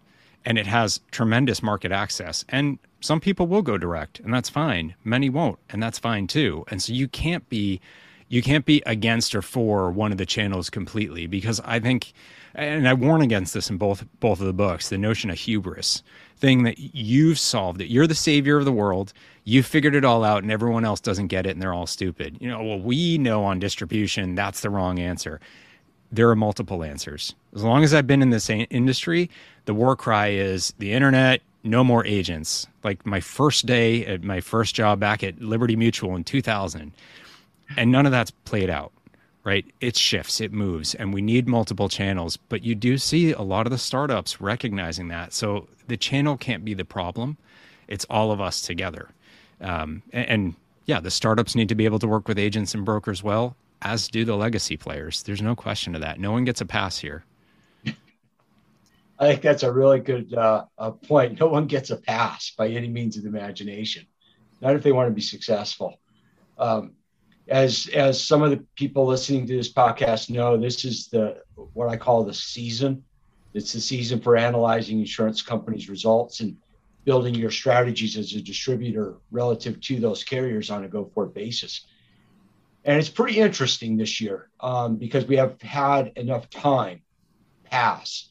and 0.45 0.57
it 0.57 0.65
has 0.65 1.01
tremendous 1.11 1.61
market 1.61 1.91
access. 1.91 2.45
And 2.49 2.79
some 3.01 3.19
people 3.19 3.47
will 3.47 3.61
go 3.61 3.77
direct, 3.77 4.19
and 4.21 4.33
that's 4.33 4.49
fine. 4.49 4.95
Many 5.03 5.29
won't, 5.29 5.59
and 5.69 5.83
that's 5.83 5.99
fine 5.99 6.27
too. 6.27 6.63
And 6.69 6.81
so 6.81 6.93
you 6.93 7.07
can't 7.07 7.47
be 7.49 7.81
you 8.29 8.41
can't 8.41 8.65
be 8.65 8.81
against 8.85 9.35
or 9.35 9.41
for 9.41 9.91
one 9.91 10.11
of 10.11 10.17
the 10.17 10.25
channels 10.25 10.69
completely 10.69 11.27
because 11.27 11.59
I 11.65 11.79
think 11.79 12.13
and 12.55 12.87
I 12.87 12.93
warn 12.93 13.21
against 13.21 13.53
this 13.53 13.69
in 13.69 13.77
both 13.77 14.05
both 14.19 14.39
of 14.39 14.45
the 14.45 14.53
books, 14.53 14.89
the 14.89 14.97
notion 14.97 15.29
of 15.29 15.37
hubris, 15.37 16.03
thing 16.37 16.63
that 16.63 16.77
you've 16.77 17.39
solved 17.39 17.81
it. 17.81 17.89
You're 17.89 18.07
the 18.07 18.15
savior 18.15 18.57
of 18.57 18.65
the 18.65 18.71
world. 18.71 19.13
You 19.43 19.63
figured 19.63 19.95
it 19.95 20.05
all 20.05 20.23
out 20.23 20.43
and 20.43 20.51
everyone 20.51 20.85
else 20.85 20.99
doesn't 20.99 21.27
get 21.27 21.45
it 21.45 21.51
and 21.51 21.61
they're 21.61 21.73
all 21.73 21.87
stupid. 21.87 22.37
You 22.39 22.49
know, 22.49 22.63
well, 22.63 22.79
we 22.79 23.17
know 23.17 23.43
on 23.43 23.59
distribution 23.59 24.35
that's 24.35 24.61
the 24.61 24.69
wrong 24.69 24.99
answer. 24.99 25.39
There 26.11 26.29
are 26.29 26.35
multiple 26.35 26.83
answers. 26.83 27.33
As 27.55 27.63
long 27.63 27.83
as 27.83 27.93
I've 27.93 28.05
been 28.05 28.21
in 28.21 28.29
this 28.29 28.49
industry, 28.49 29.29
the 29.65 29.73
war 29.73 29.95
cry 29.95 30.27
is 30.27 30.73
the 30.77 30.93
internet, 30.93 31.41
no 31.63 31.83
more 31.83 32.05
agents. 32.05 32.67
Like 32.83 33.03
my 33.05 33.19
first 33.19 33.65
day 33.65 34.05
at 34.05 34.23
my 34.23 34.39
first 34.39 34.75
job 34.75 34.99
back 34.99 35.23
at 35.23 35.41
Liberty 35.41 35.75
Mutual 35.75 36.15
in 36.15 36.23
2000, 36.23 36.91
and 37.77 37.91
none 37.91 38.05
of 38.05 38.11
that's 38.11 38.29
played 38.29 38.69
out 38.69 38.91
right? 39.43 39.65
It 39.81 39.97
shifts, 39.97 40.39
it 40.39 40.53
moves, 40.53 40.95
and 40.95 41.13
we 41.13 41.21
need 41.21 41.47
multiple 41.47 41.89
channels. 41.89 42.37
But 42.37 42.63
you 42.63 42.75
do 42.75 42.97
see 42.97 43.31
a 43.31 43.41
lot 43.41 43.67
of 43.67 43.71
the 43.71 43.77
startups 43.77 44.39
recognizing 44.39 45.09
that. 45.09 45.33
So 45.33 45.67
the 45.87 45.97
channel 45.97 46.37
can't 46.37 46.63
be 46.63 46.73
the 46.73 46.85
problem, 46.85 47.37
it's 47.87 48.05
all 48.09 48.31
of 48.31 48.39
us 48.39 48.61
together. 48.61 49.09
Um, 49.59 50.01
and, 50.11 50.27
and 50.29 50.55
yeah, 50.85 50.99
the 50.99 51.11
startups 51.11 51.55
need 51.55 51.69
to 51.69 51.75
be 51.75 51.85
able 51.85 51.99
to 51.99 52.07
work 52.07 52.27
with 52.27 52.39
agents 52.39 52.73
and 52.73 52.85
brokers 52.85 53.23
well, 53.23 53.55
as 53.81 54.07
do 54.07 54.25
the 54.25 54.35
legacy 54.35 54.77
players. 54.77 55.23
There's 55.23 55.41
no 55.41 55.55
question 55.55 55.95
of 55.95 56.01
that. 56.01 56.19
No 56.19 56.31
one 56.31 56.45
gets 56.45 56.61
a 56.61 56.65
pass 56.65 56.99
here. 56.99 57.23
I 59.19 59.27
think 59.27 59.41
that's 59.41 59.63
a 59.63 59.71
really 59.71 59.99
good 59.99 60.33
uh, 60.33 60.65
point. 61.07 61.39
No 61.39 61.47
one 61.47 61.67
gets 61.67 61.91
a 61.91 61.97
pass 61.97 62.51
by 62.51 62.69
any 62.69 62.89
means 62.89 63.15
of 63.15 63.23
the 63.23 63.29
imagination, 63.29 64.05
not 64.59 64.75
if 64.75 64.83
they 64.83 64.91
want 64.91 65.07
to 65.07 65.13
be 65.13 65.21
successful. 65.21 65.99
Um, 66.57 66.93
as 67.47 67.89
as 67.93 68.23
some 68.23 68.41
of 68.41 68.51
the 68.51 68.63
people 68.75 69.05
listening 69.05 69.45
to 69.47 69.55
this 69.55 69.71
podcast 69.71 70.29
know, 70.29 70.57
this 70.57 70.85
is 70.85 71.07
the 71.07 71.43
what 71.73 71.89
I 71.89 71.97
call 71.97 72.23
the 72.23 72.33
season. 72.33 73.03
It's 73.53 73.73
the 73.73 73.81
season 73.81 74.19
for 74.19 74.35
analyzing 74.35 74.99
insurance 74.99 75.41
companies' 75.41 75.89
results 75.89 76.39
and 76.39 76.57
building 77.05 77.35
your 77.35 77.51
strategies 77.51 78.17
as 78.17 78.33
a 78.33 78.41
distributor 78.41 79.17
relative 79.29 79.79
to 79.81 79.99
those 79.99 80.23
carriers 80.23 80.71
on 80.71 80.85
a 80.85 80.87
go-forward 80.87 81.33
basis. 81.33 81.85
And 82.85 82.97
it's 82.97 83.09
pretty 83.09 83.39
interesting 83.39 83.95
this 83.95 84.19
year 84.19 84.49
um, 84.59 84.95
because 84.95 85.25
we 85.25 85.35
have 85.35 85.61
had 85.61 86.13
enough 86.15 86.49
time 86.49 87.01
pass 87.63 88.29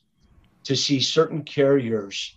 to 0.65 0.75
see 0.75 1.01
certain 1.01 1.43
carriers 1.43 2.37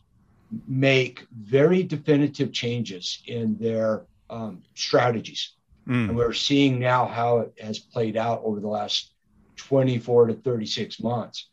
make 0.67 1.25
very 1.35 1.83
definitive 1.83 2.53
changes 2.53 3.21
in 3.27 3.57
their 3.57 4.05
um, 4.29 4.63
strategies. 4.75 5.54
Mm. 5.87 6.09
And 6.09 6.17
we're 6.17 6.33
seeing 6.33 6.79
now 6.79 7.05
how 7.05 7.39
it 7.39 7.53
has 7.61 7.79
played 7.79 8.17
out 8.17 8.41
over 8.43 8.59
the 8.59 8.67
last 8.67 9.13
24 9.57 10.27
to 10.27 10.33
36 10.33 10.99
months. 11.01 11.49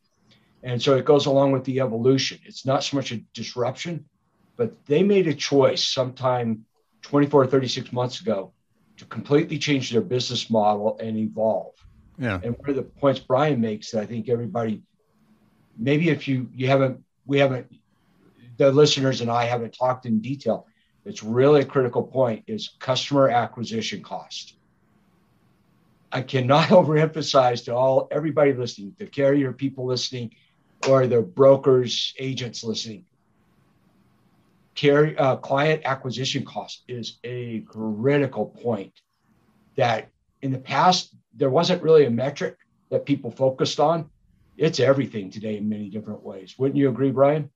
And 0.63 0.81
so 0.81 0.97
it 0.97 1.05
goes 1.05 1.27
along 1.27 1.53
with 1.53 1.65
the 1.65 1.81
evolution. 1.81 2.39
It's 2.45 2.65
not 2.65 2.85
so 2.85 2.97
much 2.97 3.13
a 3.13 3.19
disruption, 3.35 4.05
but 4.57 4.73
they 4.87 5.03
made 5.03 5.27
a 5.27 5.35
choice 5.35 5.85
sometime 5.85 6.65
24 7.03 7.43
or 7.43 7.47
36 7.47 7.93
months 7.93 8.21
ago 8.21 8.53
to 8.97 9.05
completely 9.07 9.59
change 9.59 9.91
their 9.91 10.01
business 10.01 10.49
model 10.51 10.99
and 11.01 11.17
evolve. 11.17 11.75
Yeah. 12.19 12.39
And 12.43 12.57
one 12.59 12.71
of 12.71 12.77
the 12.77 12.83
points 12.83 13.21
Brian 13.21 13.61
makes 13.61 13.91
that 13.91 14.03
I 14.03 14.07
think 14.07 14.29
everybody, 14.29 14.83
maybe 15.77 16.11
if 16.11 16.29
you 16.29 16.49
you 16.55 16.69
haven't, 16.69 17.03
we 17.27 17.39
haven't, 17.39 17.73
the 18.59 18.71
listeners 18.71 19.21
and 19.21 19.31
I 19.31 19.45
haven't 19.47 19.77
talked 19.77 20.07
in 20.07 20.21
detail. 20.21 20.67
It's 21.05 21.23
really 21.23 21.63
a 21.63 21.67
critical 21.67 22.05
point 22.05 22.45
is 22.47 22.71
customer 22.79 23.29
acquisition 23.29 24.03
cost. 24.03 24.57
I 26.13 26.23
cannot 26.23 26.69
overemphasize 26.69 27.65
to 27.65 27.75
all 27.75 28.09
everybody 28.11 28.53
listening, 28.53 28.95
the 28.99 29.07
carrier 29.07 29.53
people 29.53 29.87
listening, 29.87 30.33
or 30.89 31.07
the 31.07 31.23
brokers, 31.23 32.15
agents 32.19 32.63
listening. 32.63 33.07
Carry 34.75 35.17
uh, 35.17 35.37
client 35.37 35.83
acquisition 35.85 36.45
cost 36.45 36.83
is 36.89 37.19
a 37.25 37.61
critical 37.61 38.47
point 38.47 38.93
that 39.77 40.09
in 40.41 40.51
the 40.51 40.59
past 40.59 41.15
there 41.35 41.51
wasn't 41.51 41.83
really 41.83 42.05
a 42.05 42.11
metric 42.11 42.57
that 42.91 43.07
people 43.07 43.31
focused 43.31 43.81
on. 43.81 44.11
It's 44.57 44.81
everything 44.81 45.31
today 45.31 45.57
in 45.57 45.69
many 45.69 45.89
different 45.89 46.23
ways. 46.23 46.55
Wouldn't 46.59 46.77
you 46.77 46.89
agree 46.89 47.11
brian? 47.11 47.51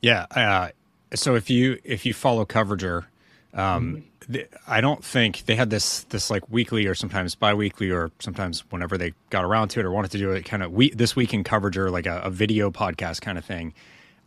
Yeah 0.00 0.26
uh, 0.30 0.70
so 1.14 1.34
if 1.34 1.50
you 1.50 1.78
if 1.84 2.06
you 2.06 2.14
follow 2.14 2.44
coverager 2.44 3.06
um, 3.52 4.04
mm-hmm. 4.28 4.36
I 4.66 4.80
don't 4.80 5.04
think 5.04 5.46
they 5.46 5.56
had 5.56 5.70
this 5.70 6.04
this 6.04 6.30
like 6.30 6.48
weekly 6.50 6.86
or 6.86 6.94
sometimes 6.94 7.34
biweekly 7.34 7.90
or 7.90 8.10
sometimes 8.20 8.60
whenever 8.70 8.96
they 8.96 9.12
got 9.30 9.44
around 9.44 9.68
to 9.68 9.80
it 9.80 9.86
or 9.86 9.90
wanted 9.90 10.12
to 10.12 10.18
do 10.18 10.30
it 10.30 10.44
kind 10.44 10.62
of 10.62 10.72
we 10.72 10.90
this 10.90 11.16
week 11.16 11.34
in 11.34 11.42
Coverager 11.42 11.90
like 11.90 12.06
a, 12.06 12.20
a 12.20 12.30
video 12.30 12.70
podcast 12.70 13.20
kind 13.20 13.38
of 13.38 13.44
thing. 13.44 13.74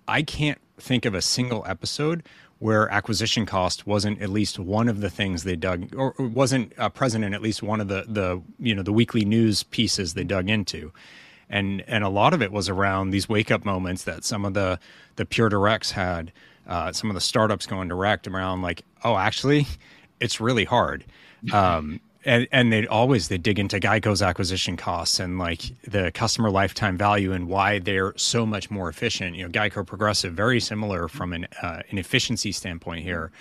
I 0.07 0.21
can't 0.21 0.59
think 0.77 1.05
of 1.05 1.13
a 1.13 1.21
single 1.21 1.63
episode 1.65 2.23
where 2.59 2.89
acquisition 2.89 3.45
cost 3.45 3.87
wasn't 3.87 4.21
at 4.21 4.29
least 4.29 4.59
one 4.59 4.89
of 4.89 4.99
the 4.99 5.09
things 5.09 5.43
they 5.43 5.55
dug 5.55 5.93
or 5.95 6.13
wasn't 6.17 6.73
uh, 6.77 6.89
present 6.89 7.23
in 7.23 7.33
at 7.33 7.41
least 7.41 7.63
one 7.63 7.79
of 7.79 7.87
the 7.87 8.03
the 8.07 8.41
you 8.59 8.75
know 8.75 8.83
the 8.83 8.93
weekly 8.93 9.23
news 9.23 9.63
pieces 9.63 10.15
they 10.15 10.23
dug 10.23 10.49
into 10.49 10.91
and 11.49 11.81
and 11.87 12.03
a 12.03 12.09
lot 12.09 12.33
of 12.33 12.41
it 12.41 12.51
was 12.51 12.67
around 12.67 13.11
these 13.11 13.29
wake 13.29 13.51
up 13.51 13.63
moments 13.63 14.03
that 14.03 14.25
some 14.25 14.43
of 14.43 14.53
the 14.53 14.79
the 15.15 15.25
pure 15.25 15.47
directs 15.47 15.91
had 15.91 16.31
uh, 16.67 16.91
some 16.91 17.09
of 17.09 17.13
the 17.13 17.21
startups 17.21 17.65
going 17.65 17.87
direct 17.87 18.27
around 18.27 18.61
like 18.61 18.83
oh 19.03 19.17
actually 19.17 19.67
it's 20.19 20.39
really 20.39 20.65
hard 20.65 21.03
um, 21.51 21.99
and 22.25 22.47
and 22.51 22.71
they 22.71 22.87
always 22.87 23.27
they 23.27 23.37
dig 23.37 23.59
into 23.59 23.79
Geico's 23.79 24.21
acquisition 24.21 24.77
costs 24.77 25.19
and 25.19 25.37
like 25.37 25.63
the 25.83 26.11
customer 26.11 26.49
lifetime 26.49 26.97
value 26.97 27.33
and 27.33 27.47
why 27.47 27.79
they're 27.79 28.13
so 28.17 28.45
much 28.45 28.71
more 28.71 28.89
efficient. 28.89 29.35
You 29.35 29.43
know, 29.43 29.49
Geico 29.49 29.85
Progressive 29.85 30.33
very 30.33 30.59
similar 30.59 31.07
from 31.07 31.33
an 31.33 31.47
uh, 31.61 31.81
an 31.89 31.97
efficiency 31.97 32.51
standpoint 32.51 33.03
here. 33.03 33.31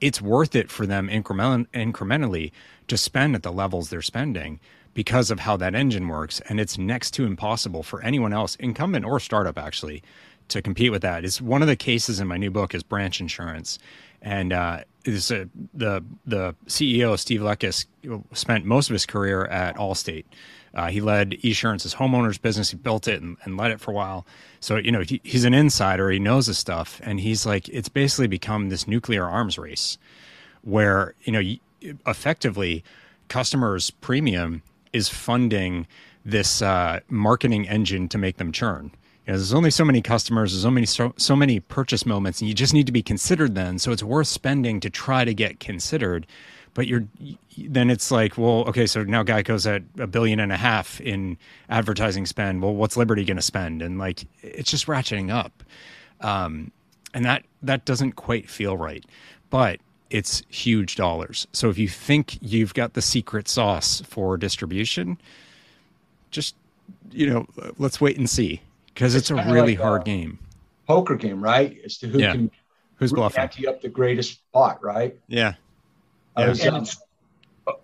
It's 0.00 0.20
worth 0.20 0.54
it 0.54 0.70
for 0.70 0.86
them 0.86 1.08
increment, 1.08 1.70
incrementally 1.72 2.52
to 2.88 2.96
spend 2.96 3.34
at 3.34 3.42
the 3.42 3.52
levels 3.52 3.90
they're 3.90 4.02
spending 4.02 4.60
because 4.92 5.30
of 5.30 5.40
how 5.40 5.56
that 5.56 5.74
engine 5.74 6.08
works, 6.08 6.40
and 6.48 6.60
it's 6.60 6.78
next 6.78 7.12
to 7.12 7.24
impossible 7.24 7.82
for 7.82 8.00
anyone 8.02 8.32
else, 8.32 8.54
incumbent 8.56 9.04
or 9.04 9.18
startup, 9.18 9.58
actually, 9.58 10.02
to 10.48 10.62
compete 10.62 10.90
with 10.90 11.02
that. 11.02 11.24
Is 11.24 11.40
one 11.40 11.62
of 11.62 11.68
the 11.68 11.76
cases 11.76 12.20
in 12.20 12.28
my 12.28 12.36
new 12.36 12.50
book 12.50 12.74
is 12.74 12.82
branch 12.82 13.20
insurance, 13.20 13.78
and 14.22 14.52
uh, 14.52 14.80
is 15.04 15.30
a, 15.30 15.48
the 15.72 16.04
the 16.26 16.54
CEO 16.66 17.18
Steve 17.18 17.40
Lekas 17.40 17.86
spent 18.32 18.64
most 18.64 18.90
of 18.90 18.94
his 18.94 19.06
career 19.06 19.44
at 19.46 19.76
Allstate. 19.76 20.24
Uh, 20.74 20.88
he 20.88 21.00
led 21.00 21.30
Esurance's 21.44 21.94
homeowners 21.94 22.40
business. 22.40 22.70
He 22.70 22.76
built 22.76 23.06
it 23.06 23.22
and, 23.22 23.36
and 23.44 23.56
led 23.56 23.70
it 23.70 23.80
for 23.80 23.92
a 23.92 23.94
while. 23.94 24.26
So 24.60 24.76
you 24.76 24.90
know 24.92 25.00
he, 25.00 25.20
he's 25.24 25.44
an 25.44 25.54
insider. 25.54 26.10
He 26.10 26.18
knows 26.18 26.46
his 26.46 26.58
stuff, 26.58 27.00
and 27.04 27.20
he's 27.20 27.46
like 27.46 27.68
it's 27.68 27.88
basically 27.88 28.26
become 28.26 28.68
this 28.68 28.86
nuclear 28.88 29.24
arms 29.24 29.58
race, 29.58 29.98
where 30.62 31.14
you 31.22 31.32
know 31.32 31.92
effectively 32.06 32.84
customers' 33.28 33.90
premium 33.90 34.62
is 34.92 35.08
funding 35.08 35.86
this 36.24 36.62
uh, 36.62 37.00
marketing 37.08 37.68
engine 37.68 38.08
to 38.08 38.16
make 38.16 38.38
them 38.38 38.52
churn 38.52 38.90
you 39.26 39.32
know, 39.32 39.38
there's 39.38 39.54
only 39.54 39.70
so 39.70 39.84
many 39.84 40.02
customers, 40.02 40.52
there's 40.52 40.62
so 40.62 40.70
many 40.70 40.86
so, 40.86 41.14
so 41.16 41.34
many 41.34 41.58
purchase 41.58 42.04
moments, 42.04 42.40
and 42.40 42.48
you 42.48 42.54
just 42.54 42.74
need 42.74 42.86
to 42.86 42.92
be 42.92 43.02
considered 43.02 43.54
then. 43.54 43.78
So 43.78 43.90
it's 43.90 44.02
worth 44.02 44.26
spending 44.26 44.80
to 44.80 44.90
try 44.90 45.24
to 45.24 45.32
get 45.32 45.60
considered. 45.60 46.26
But 46.74 46.86
you're 46.88 47.04
then 47.56 47.88
it's 47.88 48.10
like, 48.10 48.36
well, 48.36 48.64
okay, 48.68 48.86
so 48.86 49.02
now 49.04 49.22
Geico's 49.22 49.66
at 49.66 49.82
a 49.98 50.06
billion 50.06 50.40
and 50.40 50.52
a 50.52 50.56
half 50.56 51.00
in 51.00 51.38
advertising 51.70 52.26
spend. 52.26 52.62
Well, 52.62 52.74
what's 52.74 52.96
Liberty 52.96 53.24
going 53.24 53.36
to 53.36 53.42
spend? 53.42 53.80
And 53.80 53.98
like, 53.98 54.24
it's 54.42 54.70
just 54.70 54.86
ratcheting 54.86 55.32
up, 55.32 55.62
um, 56.20 56.70
and 57.14 57.24
that 57.24 57.44
that 57.62 57.84
doesn't 57.86 58.12
quite 58.12 58.50
feel 58.50 58.76
right. 58.76 59.04
But 59.48 59.80
it's 60.10 60.42
huge 60.48 60.96
dollars. 60.96 61.46
So 61.52 61.70
if 61.70 61.78
you 61.78 61.88
think 61.88 62.38
you've 62.42 62.74
got 62.74 62.92
the 62.92 63.02
secret 63.02 63.48
sauce 63.48 64.02
for 64.04 64.36
distribution, 64.36 65.16
just 66.30 66.56
you 67.10 67.30
know, 67.30 67.46
let's 67.78 68.02
wait 68.02 68.18
and 68.18 68.28
see 68.28 68.60
because 68.94 69.14
it's, 69.14 69.30
it's, 69.30 69.38
a 69.38 69.52
really 69.52 69.76
like 69.76 69.80
hard 69.80 70.02
a 70.02 70.04
game. 70.04 70.38
Poker 70.86 71.16
game, 71.16 71.42
right? 71.42 71.76
As 71.84 71.98
to 71.98 72.06
who 72.06 72.20
yeah. 72.20 72.32
can 72.32 72.50
who's 72.96 73.12
bluffing 73.12 73.42
ante 73.42 73.66
up 73.66 73.80
the 73.82 73.88
greatest 73.88 74.40
pot, 74.52 74.82
right? 74.82 75.18
Yeah. 75.26 75.54
I 76.36 76.48
was, 76.48 76.64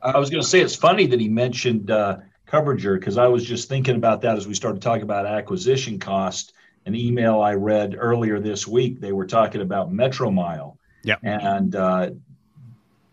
I 0.03 0.19
was 0.19 0.31
going 0.31 0.43
to 0.43 0.49
say 0.49 0.61
it's 0.61 0.75
funny 0.75 1.07
that 1.07 1.21
he 1.21 1.29
mentioned 1.29 1.91
uh, 1.91 2.19
Coverager 2.47 2.99
because 2.99 3.17
I 3.17 3.27
was 3.27 3.45
just 3.45 3.69
thinking 3.69 3.97
about 3.97 4.21
that 4.23 4.37
as 4.37 4.47
we 4.47 4.55
started 4.55 4.83
talking 4.83 5.03
about 5.03 5.27
acquisition 5.27 5.99
cost. 5.99 6.53
An 6.87 6.95
email 6.95 7.41
I 7.41 7.55
read 7.55 7.95
earlier 7.99 8.41
this 8.41 8.67
week, 8.67 9.01
they 9.01 9.13
were 9.13 9.27
talking 9.27 9.61
about 9.61 9.93
Metromile. 9.93 10.77
Yeah. 11.05 11.17
And 11.23 11.77
uh, 11.77 12.11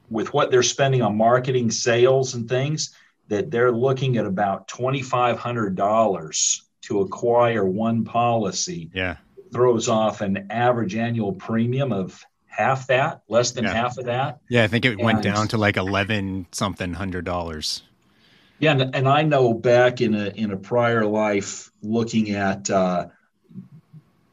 with 0.10 0.34
what 0.34 0.52
they're 0.52 0.64
spending 0.64 1.02
on 1.02 1.18
marketing, 1.18 1.70
sales, 1.70 2.34
and 2.34 2.48
things, 2.48 2.96
that 3.28 3.52
they're 3.52 3.72
looking 3.72 4.18
at 4.18 4.26
about 4.26 4.68
twenty 4.68 5.02
five 5.02 5.38
hundred 5.38 5.76
dollars 5.76 6.64
to 6.88 7.02
acquire 7.02 7.66
one 7.66 8.06
policy 8.06 8.90
yeah. 8.94 9.18
throws 9.52 9.90
off 9.90 10.22
an 10.22 10.48
average 10.50 10.96
annual 10.96 11.34
premium 11.34 11.92
of 11.92 12.26
half 12.46 12.88
that, 12.88 13.22
less 13.28 13.52
than 13.52 13.66
yeah. 13.66 13.74
half 13.74 13.98
of 13.98 14.06
that. 14.06 14.40
Yeah, 14.50 14.64
I 14.64 14.68
think 14.68 14.86
it 14.86 14.94
and, 14.94 15.02
went 15.02 15.22
down 15.22 15.50
to 15.50 15.58
like 15.58 15.76
eleven 15.76 16.48
something 16.52 16.94
hundred 16.94 17.26
dollars. 17.26 17.84
Yeah, 18.60 18.72
and, 18.72 18.96
and, 18.96 19.08
I 19.08 19.22
know 19.22 19.54
back 19.54 20.02
in 20.02 20.16
a 20.16 20.28
in 20.30 20.52
a 20.52 20.58
prior 20.58 21.06
life, 21.06 21.72
looking 21.84 22.32
at 22.32 22.70
uh, 22.70 23.08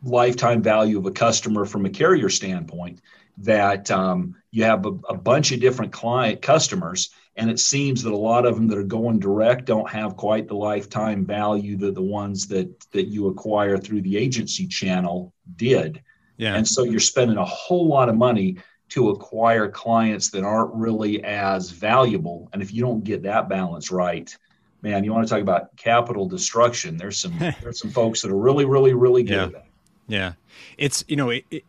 lifetime 0.03 0.63
value 0.63 0.99
of 0.99 1.07
a 1.07 1.11
customer 1.11 1.67
from 1.67 1.85
a 1.85 1.91
carrier 1.91 2.31
standpoint, 2.31 3.01
that 3.39 3.91
um, 3.91 4.37
you 4.53 4.63
have 4.65 4.87
a, 4.87 4.93
a 5.09 5.15
bunch 5.17 5.51
of 5.51 5.61
different 5.61 5.93
client 5.93 6.41
customers 6.41 7.11
and 7.37 7.51
it 7.51 7.59
seems 7.59 8.03
that 8.03 8.13
a 8.13 8.17
lot 8.17 8.47
of 8.47 8.55
them 8.55 8.69
that 8.69 8.79
are 8.79 8.85
going 8.85 9.19
direct 9.19 9.65
don't 9.65 9.91
have 9.91 10.17
quite 10.17 10.47
the 10.47 10.55
lifetime 10.55 11.25
value 11.25 11.77
that 11.77 11.95
the 11.95 12.03
ones 12.03 12.47
that 12.49 12.91
that 12.91 13.07
you 13.07 13.29
acquire 13.29 13.77
through 13.77 14.03
the 14.03 14.17
agency 14.17 14.67
channel 14.67 15.33
did 15.57 16.03
yeah 16.37 16.55
and 16.55 16.67
so 16.67 16.85
you're 16.85 17.01
spending 17.01 17.37
a 17.37 17.45
whole 17.45 17.87
lot 17.87 18.09
of 18.09 18.17
money 18.17 18.57
to 18.89 19.11
acquire 19.11 19.69
clients 19.69 20.31
that 20.31 20.45
aren't 20.45 20.73
really 20.75 21.23
as 21.25 21.71
valuable 21.71 22.49
and 22.53 22.63
if 22.63 22.73
you 22.73 22.83
don't 22.83 23.05
get 23.05 23.23
that 23.23 23.49
balance 23.49 23.91
right 23.91 24.37
man, 24.85 25.03
you 25.03 25.13
want 25.13 25.27
to 25.27 25.35
talk 25.35 25.41
about 25.41 25.75
capital 25.77 26.29
destruction? 26.29 26.97
There's 26.97 27.19
some 27.19 27.37
there's 27.63 27.81
some 27.81 27.91
folks 27.91 28.23
that 28.23 28.31
are 28.31 28.37
really, 28.37 28.67
really, 28.67 28.95
really 28.95 29.25
good 29.25 29.35
yeah. 29.35 29.45
at 29.45 29.53
that. 29.53 29.67
Yeah, 30.07 30.33
it's 30.79 31.03
you 31.09 31.17
know 31.17 31.31
it, 31.31 31.45
it, 31.51 31.65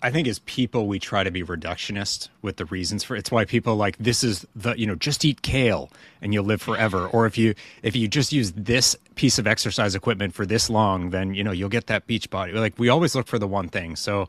I 0.00 0.10
think 0.10 0.28
as 0.28 0.38
people 0.40 0.86
we 0.86 0.98
try 0.98 1.24
to 1.24 1.30
be 1.30 1.42
reductionist 1.42 2.28
with 2.40 2.56
the 2.56 2.66
reasons 2.66 3.02
for 3.02 3.16
it's 3.16 3.32
why 3.32 3.44
people 3.44 3.74
like 3.76 3.96
this 3.98 4.22
is 4.22 4.46
the 4.54 4.78
you 4.78 4.86
know 4.86 4.94
just 4.94 5.24
eat 5.24 5.42
kale 5.42 5.90
and 6.22 6.32
you'll 6.32 6.44
live 6.44 6.62
forever. 6.62 7.08
Or 7.08 7.26
if 7.26 7.36
you 7.36 7.54
if 7.82 7.96
you 7.96 8.06
just 8.06 8.32
use 8.32 8.52
this 8.52 8.96
piece 9.16 9.38
of 9.38 9.46
exercise 9.46 9.94
equipment 9.94 10.34
for 10.34 10.46
this 10.46 10.70
long 10.70 11.10
then 11.10 11.34
you 11.34 11.42
know 11.42 11.50
you'll 11.50 11.68
get 11.68 11.88
that 11.88 12.06
beach 12.06 12.30
body. 12.30 12.52
Like 12.52 12.78
we 12.78 12.88
always 12.88 13.14
look 13.14 13.26
for 13.26 13.38
the 13.38 13.48
one 13.48 13.68
thing. 13.68 13.96
So 13.96 14.28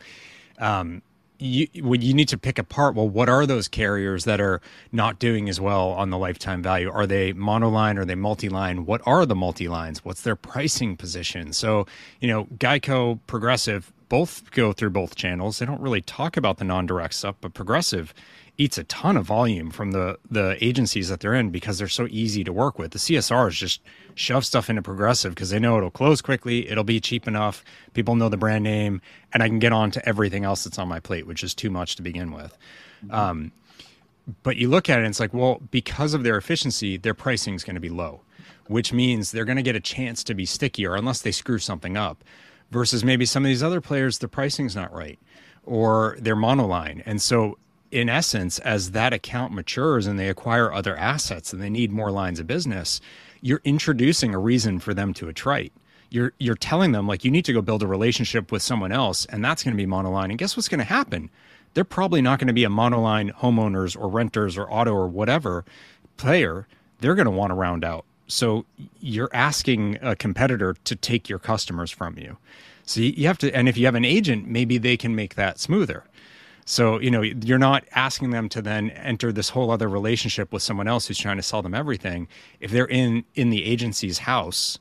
um 0.57 1.03
you 1.37 1.67
when 1.81 2.01
you 2.01 2.15
need 2.15 2.29
to 2.29 2.37
pick 2.37 2.57
apart 2.57 2.95
well 2.95 3.07
what 3.07 3.29
are 3.29 3.45
those 3.45 3.67
carriers 3.67 4.25
that 4.25 4.41
are 4.41 4.61
not 4.91 5.19
doing 5.19 5.49
as 5.49 5.61
well 5.61 5.89
on 5.91 6.09
the 6.09 6.17
lifetime 6.17 6.63
value? 6.63 6.89
Are 6.89 7.05
they 7.05 7.33
monoline? 7.33 7.97
Are 7.97 8.05
they 8.05 8.15
multi-line? 8.15 8.87
What 8.87 9.01
are 9.05 9.23
the 9.23 9.35
multi-lines? 9.35 10.03
What's 10.03 10.23
their 10.23 10.35
pricing 10.35 10.97
position? 10.97 11.53
So 11.53 11.85
you 12.19 12.27
know 12.27 12.45
geico 12.57 13.19
progressive 13.27 13.93
both 14.09 14.51
go 14.51 14.73
through 14.73 14.89
both 14.89 15.15
channels. 15.15 15.59
They 15.59 15.65
don't 15.65 15.81
really 15.81 16.01
talk 16.01 16.35
about 16.35 16.57
the 16.57 16.65
non-direct 16.65 17.13
stuff, 17.13 17.35
but 17.39 17.53
Progressive 17.53 18.13
eats 18.57 18.77
a 18.77 18.83
ton 18.83 19.15
of 19.15 19.25
volume 19.25 19.71
from 19.71 19.91
the 19.91 20.17
the 20.29 20.57
agencies 20.63 21.07
that 21.07 21.21
they're 21.21 21.33
in 21.33 21.49
because 21.49 21.77
they're 21.77 21.87
so 21.87 22.07
easy 22.09 22.43
to 22.43 22.51
work 22.51 22.77
with. 22.77 22.91
The 22.91 22.99
CSRs 22.99 23.51
just 23.51 23.81
shove 24.15 24.45
stuff 24.45 24.69
into 24.69 24.81
Progressive 24.81 25.33
because 25.33 25.51
they 25.51 25.59
know 25.59 25.77
it'll 25.77 25.91
close 25.91 26.21
quickly, 26.21 26.69
it'll 26.69 26.83
be 26.83 26.99
cheap 26.99 27.27
enough, 27.27 27.63
people 27.93 28.15
know 28.15 28.27
the 28.27 28.37
brand 28.37 28.63
name, 28.63 29.01
and 29.31 29.41
I 29.41 29.47
can 29.47 29.59
get 29.59 29.71
on 29.71 29.91
to 29.91 30.09
everything 30.09 30.43
else 30.43 30.65
that's 30.65 30.77
on 30.77 30.89
my 30.89 30.99
plate, 30.99 31.25
which 31.25 31.43
is 31.43 31.53
too 31.55 31.69
much 31.69 31.95
to 31.95 32.01
begin 32.01 32.31
with. 32.31 32.57
Um, 33.11 33.53
but 34.43 34.57
you 34.57 34.69
look 34.69 34.89
at 34.89 34.99
it 34.99 35.03
and 35.03 35.09
it's 35.09 35.19
like, 35.19 35.33
well, 35.33 35.61
because 35.71 36.13
of 36.13 36.23
their 36.23 36.37
efficiency, 36.37 36.97
their 36.97 37.13
pricing 37.13 37.53
is 37.53 37.63
going 37.63 37.75
to 37.75 37.79
be 37.79 37.89
low, 37.89 38.21
which 38.67 38.91
means 38.91 39.31
they're 39.31 39.45
going 39.45 39.55
to 39.55 39.63
get 39.63 39.75
a 39.75 39.79
chance 39.79 40.23
to 40.25 40.33
be 40.33 40.45
stickier 40.45 40.95
unless 40.95 41.21
they 41.21 41.31
screw 41.31 41.59
something 41.59 41.95
up 41.95 42.23
versus 42.71 43.03
maybe 43.03 43.25
some 43.25 43.43
of 43.43 43.47
these 43.47 43.63
other 43.63 43.81
players, 43.81 44.19
the 44.19 44.27
pricing's 44.27 44.75
not 44.75 44.93
right 44.93 45.19
or 45.69 46.17
they're 46.19 46.35
monoline. 46.35 47.03
And 47.05 47.21
so, 47.21 47.57
in 47.91 48.09
essence, 48.09 48.59
as 48.59 48.91
that 48.91 49.13
account 49.13 49.53
matures 49.53 50.07
and 50.07 50.19
they 50.19 50.29
acquire 50.29 50.73
other 50.73 50.97
assets 50.97 51.53
and 51.53 51.61
they 51.61 51.69
need 51.69 51.91
more 51.91 52.11
lines 52.11 52.39
of 52.39 52.47
business, 52.47 52.99
you're 53.41 53.61
introducing 53.63 54.33
a 54.33 54.39
reason 54.39 54.79
for 54.79 54.93
them 54.93 55.13
to 55.13 55.27
attrite. 55.27 55.71
You're 56.09 56.33
you're 56.39 56.55
telling 56.55 56.91
them 56.91 57.07
like 57.07 57.23
you 57.23 57.29
need 57.29 57.45
to 57.45 57.53
go 57.53 57.61
build 57.61 57.83
a 57.83 57.87
relationship 57.87 58.51
with 58.51 58.63
someone 58.63 58.91
else, 58.91 59.25
and 59.25 59.45
that's 59.45 59.63
going 59.63 59.77
to 59.77 59.83
be 59.83 59.89
monoline. 59.89 60.29
And 60.29 60.37
guess 60.39 60.57
what's 60.57 60.67
going 60.67 60.79
to 60.79 60.85
happen? 60.85 61.29
They're 61.75 61.83
probably 61.83 62.21
not 62.21 62.39
going 62.39 62.47
to 62.47 62.53
be 62.53 62.63
a 62.63 62.69
monoline 62.69 63.31
homeowners 63.31 63.95
or 63.99 64.09
renters 64.09 64.57
or 64.57 64.71
auto 64.71 64.91
or 64.91 65.07
whatever 65.07 65.65
player. 66.17 66.67
They're 66.99 67.15
going 67.15 67.25
to 67.25 67.31
want 67.31 67.51
to 67.51 67.55
round 67.55 67.85
out 67.85 68.05
so 68.29 68.65
you're 69.01 69.29
asking 69.33 69.97
a 70.01 70.15
competitor 70.15 70.75
to 70.85 70.95
take 70.95 71.27
your 71.27 71.39
customers 71.39 71.91
from 71.91 72.17
you. 72.17 72.37
So 72.85 73.01
you 73.01 73.27
have 73.27 73.37
to, 73.39 73.53
and 73.55 73.67
if 73.67 73.77
you 73.77 73.85
have 73.85 73.95
an 73.95 74.05
agent, 74.05 74.47
maybe 74.47 74.77
they 74.77 74.97
can 74.97 75.15
make 75.15 75.35
that 75.35 75.59
smoother. 75.59 76.05
So, 76.65 76.99
you 76.99 77.09
know, 77.09 77.21
you're 77.21 77.57
not 77.57 77.83
asking 77.95 78.29
them 78.29 78.47
to 78.49 78.61
then 78.61 78.91
enter 78.91 79.31
this 79.31 79.49
whole 79.49 79.71
other 79.71 79.89
relationship 79.89 80.53
with 80.53 80.61
someone 80.61 80.87
else 80.87 81.07
who's 81.07 81.17
trying 81.17 81.37
to 81.37 81.43
sell 81.43 81.63
them 81.63 81.73
everything. 81.73 82.27
If 82.59 82.69
they're 82.69 82.87
in 82.87 83.25
in 83.33 83.49
the 83.49 83.65
agency's 83.65 84.19
house, 84.19 84.77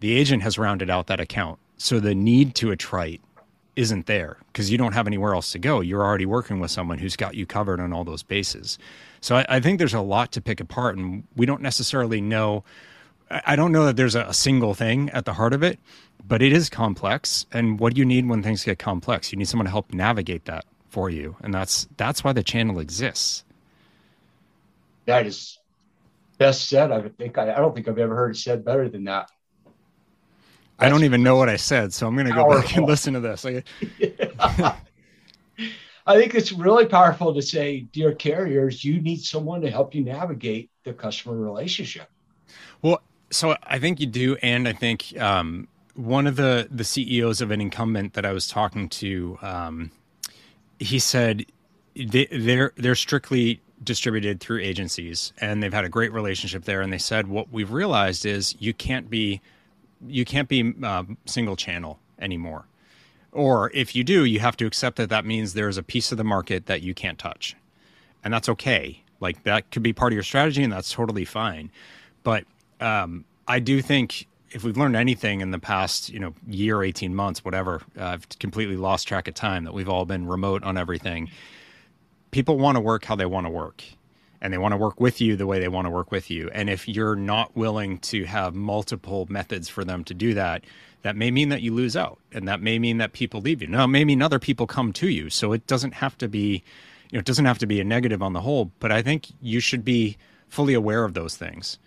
the 0.00 0.12
agent 0.14 0.42
has 0.42 0.58
rounded 0.58 0.90
out 0.90 1.06
that 1.06 1.20
account. 1.20 1.58
So 1.78 2.00
the 2.00 2.14
need 2.14 2.54
to 2.56 2.66
attrite 2.66 3.20
isn't 3.76 4.06
there 4.06 4.36
because 4.48 4.70
you 4.70 4.76
don't 4.76 4.92
have 4.92 5.06
anywhere 5.06 5.34
else 5.34 5.52
to 5.52 5.58
go. 5.58 5.80
You're 5.80 6.04
already 6.04 6.26
working 6.26 6.60
with 6.60 6.70
someone 6.70 6.98
who's 6.98 7.16
got 7.16 7.34
you 7.34 7.46
covered 7.46 7.80
on 7.80 7.94
all 7.94 8.04
those 8.04 8.22
bases. 8.22 8.78
So 9.22 9.36
I, 9.36 9.46
I 9.48 9.60
think 9.60 9.78
there's 9.78 9.94
a 9.94 10.00
lot 10.00 10.32
to 10.32 10.42
pick 10.42 10.60
apart, 10.60 10.98
and 10.98 11.24
we 11.36 11.46
don't 11.46 11.62
necessarily 11.62 12.20
know. 12.20 12.64
I 13.30 13.56
don't 13.56 13.72
know 13.72 13.86
that 13.86 13.96
there's 13.96 14.14
a, 14.14 14.32
single 14.34 14.74
thing 14.74 15.08
at 15.10 15.24
the 15.24 15.32
heart 15.32 15.54
of 15.54 15.62
it, 15.62 15.78
but 16.26 16.42
it 16.42 16.52
is 16.52 16.68
complex. 16.68 17.46
And 17.50 17.80
what 17.80 17.94
do 17.94 18.00
you 18.00 18.04
need 18.04 18.28
when 18.28 18.42
things 18.42 18.62
get 18.62 18.78
complex? 18.78 19.32
You 19.32 19.38
need 19.38 19.48
someone 19.48 19.64
to 19.64 19.70
help 19.70 19.94
navigate 19.94 20.44
that 20.46 20.66
for 20.90 21.08
you, 21.08 21.36
and 21.40 21.54
that's 21.54 21.88
that's 21.96 22.22
why 22.22 22.32
the 22.32 22.42
channel 22.42 22.80
exists. 22.80 23.44
That 25.06 25.24
is 25.24 25.58
best 26.36 26.68
said. 26.68 26.90
I 26.90 27.08
think 27.08 27.38
I, 27.38 27.52
I 27.52 27.58
don't 27.58 27.74
think 27.74 27.88
I've 27.88 27.98
ever 27.98 28.16
heard 28.16 28.32
it 28.32 28.38
said 28.38 28.64
better 28.64 28.88
than 28.88 29.04
that. 29.04 29.30
I 30.80 30.88
don't 30.88 31.04
even 31.04 31.22
know 31.22 31.36
what 31.36 31.48
I 31.48 31.56
said, 31.56 31.92
so 31.92 32.08
I'm 32.08 32.16
going 32.16 32.26
to 32.26 32.34
go 32.34 32.48
back 32.48 32.76
and 32.76 32.84
listen 32.86 33.14
to 33.14 33.20
this. 33.20 33.46
I 33.46 33.62
think 36.06 36.34
it's 36.34 36.52
really 36.52 36.86
powerful 36.86 37.32
to 37.34 37.42
say, 37.42 37.80
dear 37.92 38.12
carriers, 38.12 38.84
you 38.84 39.00
need 39.00 39.22
someone 39.22 39.60
to 39.62 39.70
help 39.70 39.94
you 39.94 40.02
navigate 40.02 40.70
the 40.84 40.92
customer 40.92 41.36
relationship. 41.36 42.08
Well, 42.82 43.02
so 43.30 43.56
I 43.62 43.78
think 43.78 44.00
you 44.00 44.06
do, 44.06 44.36
and 44.42 44.68
I 44.68 44.72
think 44.72 45.18
um, 45.20 45.68
one 45.94 46.26
of 46.26 46.36
the 46.36 46.68
the 46.70 46.84
CEOs 46.84 47.40
of 47.40 47.50
an 47.50 47.60
incumbent 47.60 48.14
that 48.14 48.26
I 48.26 48.32
was 48.32 48.46
talking 48.48 48.88
to, 48.88 49.38
um, 49.42 49.90
he 50.78 50.98
said 50.98 51.46
they, 51.94 52.26
they're 52.26 52.72
they're 52.76 52.94
strictly 52.94 53.60
distributed 53.82 54.40
through 54.40 54.60
agencies, 54.60 55.32
and 55.40 55.62
they've 55.62 55.72
had 55.72 55.84
a 55.84 55.88
great 55.88 56.12
relationship 56.12 56.64
there. 56.64 56.80
And 56.80 56.92
they 56.92 56.98
said 56.98 57.28
what 57.28 57.52
we've 57.52 57.72
realized 57.72 58.26
is 58.26 58.54
you 58.58 58.74
can't 58.74 59.08
be 59.08 59.40
you 60.06 60.24
can't 60.24 60.48
be 60.48 60.74
uh, 60.82 61.04
single 61.26 61.56
channel 61.56 61.98
anymore. 62.18 62.66
Or 63.32 63.70
if 63.72 63.96
you 63.96 64.04
do, 64.04 64.24
you 64.24 64.40
have 64.40 64.56
to 64.58 64.66
accept 64.66 64.96
that 64.96 65.08
that 65.08 65.24
means 65.24 65.54
there's 65.54 65.78
a 65.78 65.82
piece 65.82 66.12
of 66.12 66.18
the 66.18 66.24
market 66.24 66.66
that 66.66 66.82
you 66.82 66.94
can't 66.94 67.18
touch. 67.18 67.56
And 68.22 68.32
that's 68.32 68.48
okay. 68.50 69.02
Like 69.20 69.42
that 69.44 69.70
could 69.70 69.82
be 69.82 69.92
part 69.92 70.12
of 70.12 70.14
your 70.14 70.22
strategy 70.22 70.62
and 70.62 70.72
that's 70.72 70.92
totally 70.92 71.24
fine. 71.24 71.70
But 72.22 72.44
um, 72.80 73.24
I 73.48 73.58
do 73.58 73.80
think 73.80 74.26
if 74.50 74.64
we've 74.64 74.76
learned 74.76 74.96
anything 74.96 75.40
in 75.40 75.50
the 75.50 75.58
past, 75.58 76.10
you 76.10 76.18
know, 76.18 76.34
year, 76.46 76.82
18 76.82 77.14
months, 77.14 77.44
whatever, 77.44 77.80
uh, 77.98 78.04
I've 78.04 78.28
completely 78.38 78.76
lost 78.76 79.08
track 79.08 79.28
of 79.28 79.34
time 79.34 79.64
that 79.64 79.72
we've 79.72 79.88
all 79.88 80.04
been 80.04 80.26
remote 80.26 80.62
on 80.62 80.76
everything. 80.76 81.30
People 82.32 82.58
want 82.58 82.76
to 82.76 82.80
work 82.80 83.04
how 83.04 83.16
they 83.16 83.26
want 83.26 83.46
to 83.46 83.50
work 83.50 83.82
and 84.42 84.52
they 84.52 84.58
want 84.58 84.72
to 84.72 84.76
work 84.76 85.00
with 85.00 85.20
you 85.20 85.36
the 85.36 85.46
way 85.46 85.60
they 85.60 85.68
want 85.68 85.86
to 85.86 85.90
work 85.90 86.10
with 86.10 86.28
you. 86.28 86.50
And 86.52 86.68
if 86.68 86.88
you're 86.88 87.14
not 87.14 87.56
willing 87.56 87.98
to 88.00 88.24
have 88.24 88.56
multiple 88.56 89.24
methods 89.30 89.68
for 89.68 89.84
them 89.84 90.02
to 90.04 90.14
do 90.14 90.34
that, 90.34 90.64
that 91.02 91.16
may 91.16 91.30
mean 91.30 91.48
that 91.50 91.62
you 91.62 91.72
lose 91.72 91.96
out 91.96 92.18
and 92.32 92.46
that 92.48 92.60
may 92.60 92.80
mean 92.80 92.98
that 92.98 93.12
people 93.12 93.40
leave 93.40 93.62
you. 93.62 93.68
Now, 93.68 93.84
it 93.84 93.88
may 93.88 94.04
mean 94.04 94.20
other 94.20 94.40
people 94.40 94.66
come 94.66 94.92
to 94.94 95.08
you. 95.08 95.30
So 95.30 95.52
it 95.52 95.68
doesn't 95.68 95.94
have 95.94 96.18
to 96.18 96.28
be, 96.28 96.64
you 97.10 97.16
know, 97.16 97.20
it 97.20 97.24
doesn't 97.24 97.44
have 97.44 97.58
to 97.58 97.66
be 97.66 97.80
a 97.80 97.84
negative 97.84 98.20
on 98.20 98.32
the 98.32 98.40
whole, 98.40 98.72
but 98.80 98.90
I 98.90 99.00
think 99.00 99.28
you 99.40 99.60
should 99.60 99.84
be 99.84 100.16
fully 100.48 100.74
aware 100.74 101.04
of 101.04 101.14
those 101.14 101.36
things. 101.36 101.78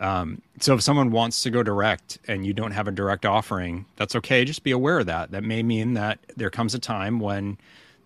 Um, 0.00 0.42
so 0.58 0.74
if 0.74 0.82
someone 0.82 1.12
wants 1.12 1.42
to 1.44 1.50
go 1.50 1.62
direct 1.62 2.18
and 2.26 2.44
you 2.44 2.52
don't 2.52 2.72
have 2.72 2.88
a 2.88 2.92
direct 2.92 3.24
offering, 3.24 3.86
that's 3.96 4.16
okay. 4.16 4.44
Just 4.44 4.64
be 4.64 4.72
aware 4.72 4.98
of 4.98 5.06
that. 5.06 5.30
That 5.30 5.44
may 5.44 5.62
mean 5.62 5.94
that 5.94 6.18
there 6.36 6.50
comes 6.50 6.74
a 6.74 6.78
time 6.80 7.20
when 7.20 7.56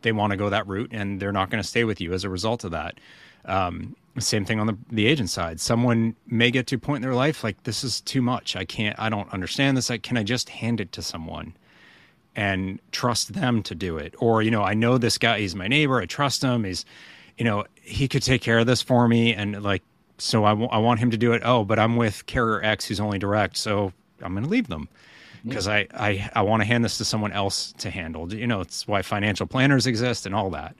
they 0.04 0.12
want 0.12 0.30
to 0.30 0.36
go 0.36 0.48
that 0.48 0.66
route 0.68 0.90
and 0.92 1.18
they're 1.18 1.32
not 1.32 1.50
going 1.50 1.60
to 1.62 1.68
stay 1.68 1.82
with 1.82 2.00
you 2.00 2.12
as 2.12 2.22
a 2.22 2.30
result 2.30 2.62
of 2.62 2.70
that. 2.70 3.00
Um, 3.44 3.96
same 4.18 4.44
thing 4.44 4.60
on 4.60 4.68
the, 4.68 4.76
the 4.90 5.06
agent 5.06 5.30
side. 5.30 5.60
Someone 5.60 6.14
may 6.26 6.50
get 6.50 6.68
to 6.68 6.76
a 6.76 6.78
point 6.78 6.98
in 6.98 7.02
their 7.02 7.16
life 7.16 7.42
like 7.42 7.64
this 7.64 7.82
is 7.82 8.00
too 8.00 8.22
much. 8.22 8.54
I 8.54 8.64
can't. 8.64 8.98
I 8.98 9.08
don't 9.08 9.30
understand 9.32 9.76
this. 9.76 9.90
Like, 9.90 10.02
can 10.02 10.16
I 10.16 10.22
just 10.22 10.48
hand 10.48 10.80
it 10.80 10.92
to 10.92 11.02
someone 11.02 11.56
and 12.36 12.78
trust 12.92 13.32
them 13.32 13.62
to 13.64 13.74
do 13.74 13.96
it? 13.96 14.14
Or 14.18 14.40
you 14.40 14.52
know, 14.52 14.62
I 14.62 14.74
know 14.74 14.98
this 14.98 15.18
guy. 15.18 15.40
He's 15.40 15.56
my 15.56 15.66
neighbor. 15.66 16.00
I 16.00 16.06
trust 16.06 16.42
him. 16.42 16.62
He's, 16.62 16.84
you 17.36 17.44
know, 17.44 17.64
he 17.82 18.06
could 18.06 18.22
take 18.22 18.40
care 18.40 18.60
of 18.60 18.66
this 18.66 18.82
for 18.82 19.08
me. 19.08 19.34
And 19.34 19.60
like, 19.62 19.82
so 20.18 20.44
I, 20.44 20.50
w- 20.50 20.70
I 20.70 20.78
want 20.78 21.00
him 21.00 21.10
to 21.10 21.16
do 21.16 21.32
it. 21.32 21.42
Oh, 21.44 21.64
but 21.64 21.80
I'm 21.80 21.96
with 21.96 22.24
carrier 22.26 22.62
X 22.62 22.86
who's 22.86 23.00
only 23.00 23.18
direct, 23.18 23.56
so 23.56 23.92
I'm 24.22 24.32
going 24.32 24.44
to 24.44 24.50
leave 24.50 24.68
them 24.68 24.88
because 25.44 25.68
I 25.68 25.86
I, 25.94 26.30
I 26.34 26.42
want 26.42 26.62
to 26.62 26.66
hand 26.66 26.84
this 26.84 26.98
to 26.98 27.04
someone 27.04 27.32
else 27.32 27.72
to 27.78 27.90
handle. 27.90 28.32
You 28.32 28.46
know, 28.46 28.60
it's 28.60 28.86
why 28.88 29.02
financial 29.02 29.46
planners 29.46 29.86
exist 29.86 30.26
and 30.26 30.34
all 30.34 30.50
that. 30.50 30.76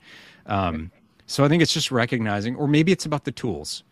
Um, 0.47 0.91
so 1.27 1.45
I 1.45 1.49
think 1.49 1.63
it's 1.63 1.73
just 1.73 1.91
recognizing, 1.91 2.55
or 2.57 2.69
maybe 2.69 2.93
it's 2.93 3.07
about 3.07 3.25
the 3.25 3.33
tools. 3.33 3.83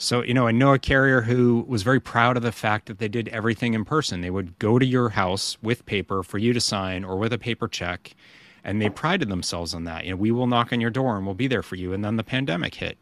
So, 0.00 0.22
you 0.22 0.32
know, 0.32 0.46
I 0.46 0.52
know 0.52 0.72
a 0.72 0.78
carrier 0.78 1.22
who 1.22 1.64
was 1.66 1.82
very 1.82 1.98
proud 1.98 2.36
of 2.36 2.44
the 2.44 2.52
fact 2.52 2.86
that 2.86 3.00
they 3.00 3.08
did 3.08 3.26
everything 3.28 3.74
in 3.74 3.84
person. 3.84 4.20
They 4.20 4.30
would 4.30 4.56
go 4.60 4.78
to 4.78 4.86
your 4.86 5.08
house 5.08 5.58
with 5.60 5.84
paper 5.86 6.22
for 6.22 6.38
you 6.38 6.52
to 6.52 6.60
sign 6.60 7.04
or 7.04 7.16
with 7.16 7.32
a 7.32 7.38
paper 7.38 7.66
check, 7.66 8.14
and 8.62 8.80
they 8.80 8.90
prided 8.90 9.28
themselves 9.28 9.74
on 9.74 9.84
that. 9.84 10.04
You 10.04 10.12
know, 10.12 10.16
we 10.16 10.30
will 10.30 10.46
knock 10.46 10.72
on 10.72 10.80
your 10.80 10.90
door 10.90 11.16
and 11.16 11.26
we'll 11.26 11.34
be 11.34 11.48
there 11.48 11.64
for 11.64 11.74
you. 11.74 11.92
And 11.92 12.04
then 12.04 12.14
the 12.16 12.22
pandemic 12.22 12.76
hit. 12.76 12.96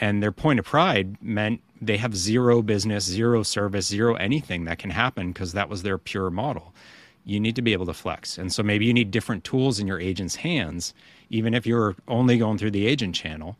And 0.00 0.22
their 0.22 0.30
point 0.30 0.60
of 0.60 0.64
pride 0.64 1.20
meant 1.20 1.62
they 1.80 1.96
have 1.96 2.14
zero 2.14 2.62
business, 2.62 3.04
zero 3.04 3.42
service, 3.42 3.86
zero 3.86 4.14
anything 4.16 4.64
that 4.64 4.78
can 4.78 4.90
happen 4.90 5.32
because 5.32 5.52
that 5.52 5.68
was 5.68 5.82
their 5.82 5.98
pure 5.98 6.30
model. 6.30 6.74
You 7.24 7.40
need 7.40 7.56
to 7.56 7.62
be 7.62 7.72
able 7.72 7.86
to 7.86 7.94
flex. 7.94 8.38
And 8.38 8.52
so 8.52 8.62
maybe 8.62 8.86
you 8.86 8.94
need 8.94 9.10
different 9.10 9.44
tools 9.44 9.78
in 9.78 9.86
your 9.86 10.00
agent's 10.00 10.36
hands 10.36 10.94
even 11.30 11.54
if 11.54 11.64
you're 11.64 11.96
only 12.08 12.36
going 12.36 12.58
through 12.58 12.72
the 12.72 12.86
agent 12.86 13.14
channel, 13.14 13.56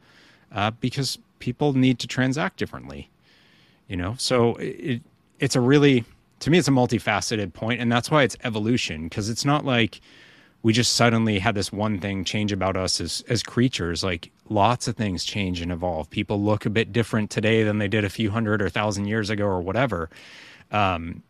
uh, 0.53 0.73
because 0.73 1.19
people 1.39 1.73
need 1.73 1.99
to 2.01 2.07
transact 2.07 2.57
differently. 2.59 3.09
You 3.89 3.97
know, 3.97 4.15
so 4.19 4.57
it, 4.57 5.01
it's 5.39 5.57
a 5.57 5.61
really, 5.61 6.05
to 6.41 6.51
me, 6.51 6.59
it's 6.59 6.69
a 6.69 6.73
multifaceted 6.73 7.55
point, 7.55 7.81
and 7.81 7.91
that's 7.91 8.11
why 8.11 8.25
it's 8.25 8.37
evolution 8.45 9.05
because 9.05 9.29
it's 9.29 9.45
not 9.45 9.65
like 9.65 10.01
we 10.63 10.73
just 10.73 10.93
suddenly 10.93 11.39
had 11.39 11.55
this 11.55 11.73
one 11.73 11.99
thing 11.99 12.25
change 12.25 12.53
about 12.53 12.77
us 12.77 13.01
as 13.01 13.25
as 13.29 13.43
creatures. 13.43 14.05
Like 14.05 14.31
lots 14.49 14.89
of 14.89 14.97
things 14.97 15.25
change 15.25 15.61
and 15.61 15.73
evolve. 15.73 16.11
People 16.11 16.43
look 16.43 16.67
a 16.67 16.71
bit 16.71 16.93
different 16.93 17.31
today 17.31 17.63
than 17.63 17.79
they 17.79 17.89
did 17.89 18.05
a 18.05 18.11
few 18.11 18.31
hundred 18.31 18.61
or 18.61 18.69
thousand 18.69 19.07
years 19.07 19.31
ago 19.31 19.47
or 19.47 19.61
whatever. 19.61 20.11
Um, 20.71 21.23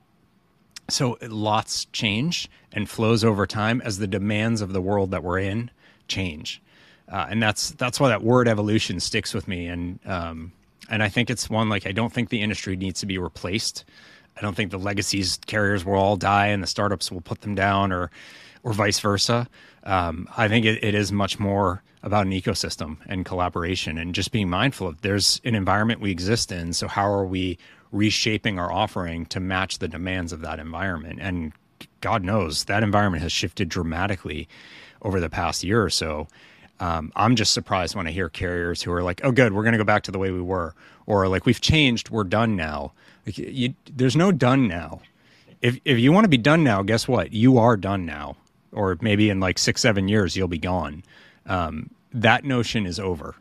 so 0.89 1.17
lots 1.23 1.85
change 1.87 2.51
and 2.73 2.89
flows 2.89 3.23
over 3.23 3.47
time 3.47 3.81
as 3.85 3.99
the 3.99 4.09
demands 4.09 4.61
of 4.61 4.73
the 4.73 4.81
world 4.81 5.13
that 5.13 5.23
we're 5.23 5.39
in 5.39 5.71
change, 6.09 6.61
uh, 7.09 7.27
and 7.31 7.41
that's 7.41 7.71
that's 7.73 8.01
why 8.01 8.09
that 8.09 8.23
word 8.23 8.49
evolution 8.49 8.99
sticks 8.99 9.33
with 9.33 9.47
me. 9.47 9.67
And 9.67 10.01
um, 10.05 10.53
and 10.89 11.05
I 11.05 11.09
think 11.09 11.31
it's 11.31 11.49
one 11.49 11.69
like 11.69 11.87
I 11.87 11.93
don't 11.93 12.13
think 12.13 12.31
the 12.31 12.43
industry 12.43 12.77
needs 12.77 12.99
to 13.01 13.07
be 13.07 13.19
replaced. 13.19 13.85
I 14.37 14.41
don't 14.41 14.55
think 14.55 14.71
the 14.73 14.79
legacies 14.79 15.39
carriers 15.47 15.85
will 15.85 15.95
all 15.95 16.17
die 16.17 16.47
and 16.47 16.63
the 16.63 16.67
startups 16.67 17.13
will 17.13 17.21
put 17.21 17.43
them 17.43 17.55
down 17.55 17.93
or 17.93 18.11
or 18.63 18.73
vice 18.73 19.01
versa. 19.01 19.49
Um, 19.85 20.29
I 20.37 20.49
think 20.49 20.67
it, 20.67 20.83
it 20.83 20.95
is 20.95 21.11
much 21.11 21.39
more 21.39 21.83
about 22.03 22.27
an 22.27 22.33
ecosystem 22.33 22.97
and 23.07 23.25
collaboration 23.25 23.99
and 23.99 24.15
just 24.15 24.33
being 24.33 24.49
mindful 24.49 24.89
of 24.89 25.01
there's 25.03 25.41
an 25.45 25.55
environment 25.55 26.01
we 26.01 26.11
exist 26.11 26.51
in. 26.53 26.73
So 26.73 26.89
how 26.89 27.11
are 27.11 27.25
we 27.25 27.59
reshaping 27.93 28.59
our 28.59 28.73
offering 28.73 29.27
to 29.27 29.41
match 29.41 29.79
the 29.79 29.89
demands 29.89 30.33
of 30.33 30.41
that 30.41 30.59
environment? 30.59 31.19
And 31.21 31.53
God 32.01 32.25
knows 32.25 32.65
that 32.65 32.83
environment 32.83 33.23
has 33.23 33.33
shifted 33.33 33.69
dramatically 33.69 34.49
over 35.03 35.21
the 35.21 35.31
past 35.31 35.65
year 35.65 35.83
or 35.83 35.91
so. 35.91 36.29
Um, 36.79 37.13
I'm 37.15 37.37
just 37.37 37.53
surprised 37.53 37.95
when 37.95 38.07
I 38.07 38.11
hear 38.11 38.31
carriers 38.31 38.83
who 38.83 38.91
are 38.93 39.03
like, 39.03 39.21
"Oh, 39.23 39.33
good, 39.33 39.53
we're 39.53 39.65
going 39.65 39.73
to 39.73 39.79
go 39.79 39.85
back 39.85 40.03
to 40.05 40.11
the 40.11 40.19
way 40.19 40.31
we 40.31 40.41
were," 40.41 40.75
or 41.05 41.29
like, 41.29 41.45
"We've 41.45 41.61
changed, 41.61 42.09
we're 42.09 42.25
done 42.25 42.57
now." 42.57 42.93
Like, 43.27 43.37
you, 43.37 43.75
there's 43.85 44.17
no 44.17 44.33
done 44.33 44.67
now. 44.67 45.03
If 45.61 45.79
if 45.85 45.99
you 45.99 46.11
want 46.11 46.25
to 46.25 46.31
be 46.31 46.39
done 46.39 46.65
now, 46.65 46.83
guess 46.83 47.07
what? 47.07 47.35
You 47.35 47.59
are 47.59 47.77
done 47.77 48.07
now 48.07 48.37
or 48.73 48.97
maybe 49.01 49.31
in 49.31 49.41
like 49.41 49.59
six, 49.59 49.81
seven 49.81 50.09
years, 50.09 50.37
you'll 50.37 50.49
be 50.49 50.59
gone. 50.59 51.03
Um, 51.47 51.91
that 52.13 52.45
notion 52.45 52.87
is 52.87 52.99
over. 52.99 53.35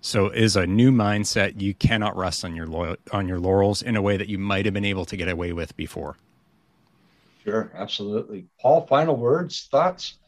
So 0.00 0.28
is 0.28 0.56
a 0.56 0.66
new 0.66 0.92
mindset. 0.92 1.60
You 1.60 1.74
cannot 1.74 2.16
rest 2.16 2.44
on 2.44 2.54
your 2.54 2.66
lo- 2.66 2.96
on 3.12 3.26
your 3.26 3.40
laurels 3.40 3.82
in 3.82 3.96
a 3.96 4.02
way 4.02 4.16
that 4.16 4.28
you 4.28 4.38
might 4.38 4.64
have 4.64 4.74
been 4.74 4.84
able 4.84 5.04
to 5.04 5.16
get 5.16 5.28
away 5.28 5.52
with 5.52 5.76
before. 5.76 6.16
Sure, 7.42 7.70
absolutely. 7.74 8.46
Paul, 8.60 8.86
final 8.86 9.16
words, 9.16 9.68
thoughts? 9.70 10.18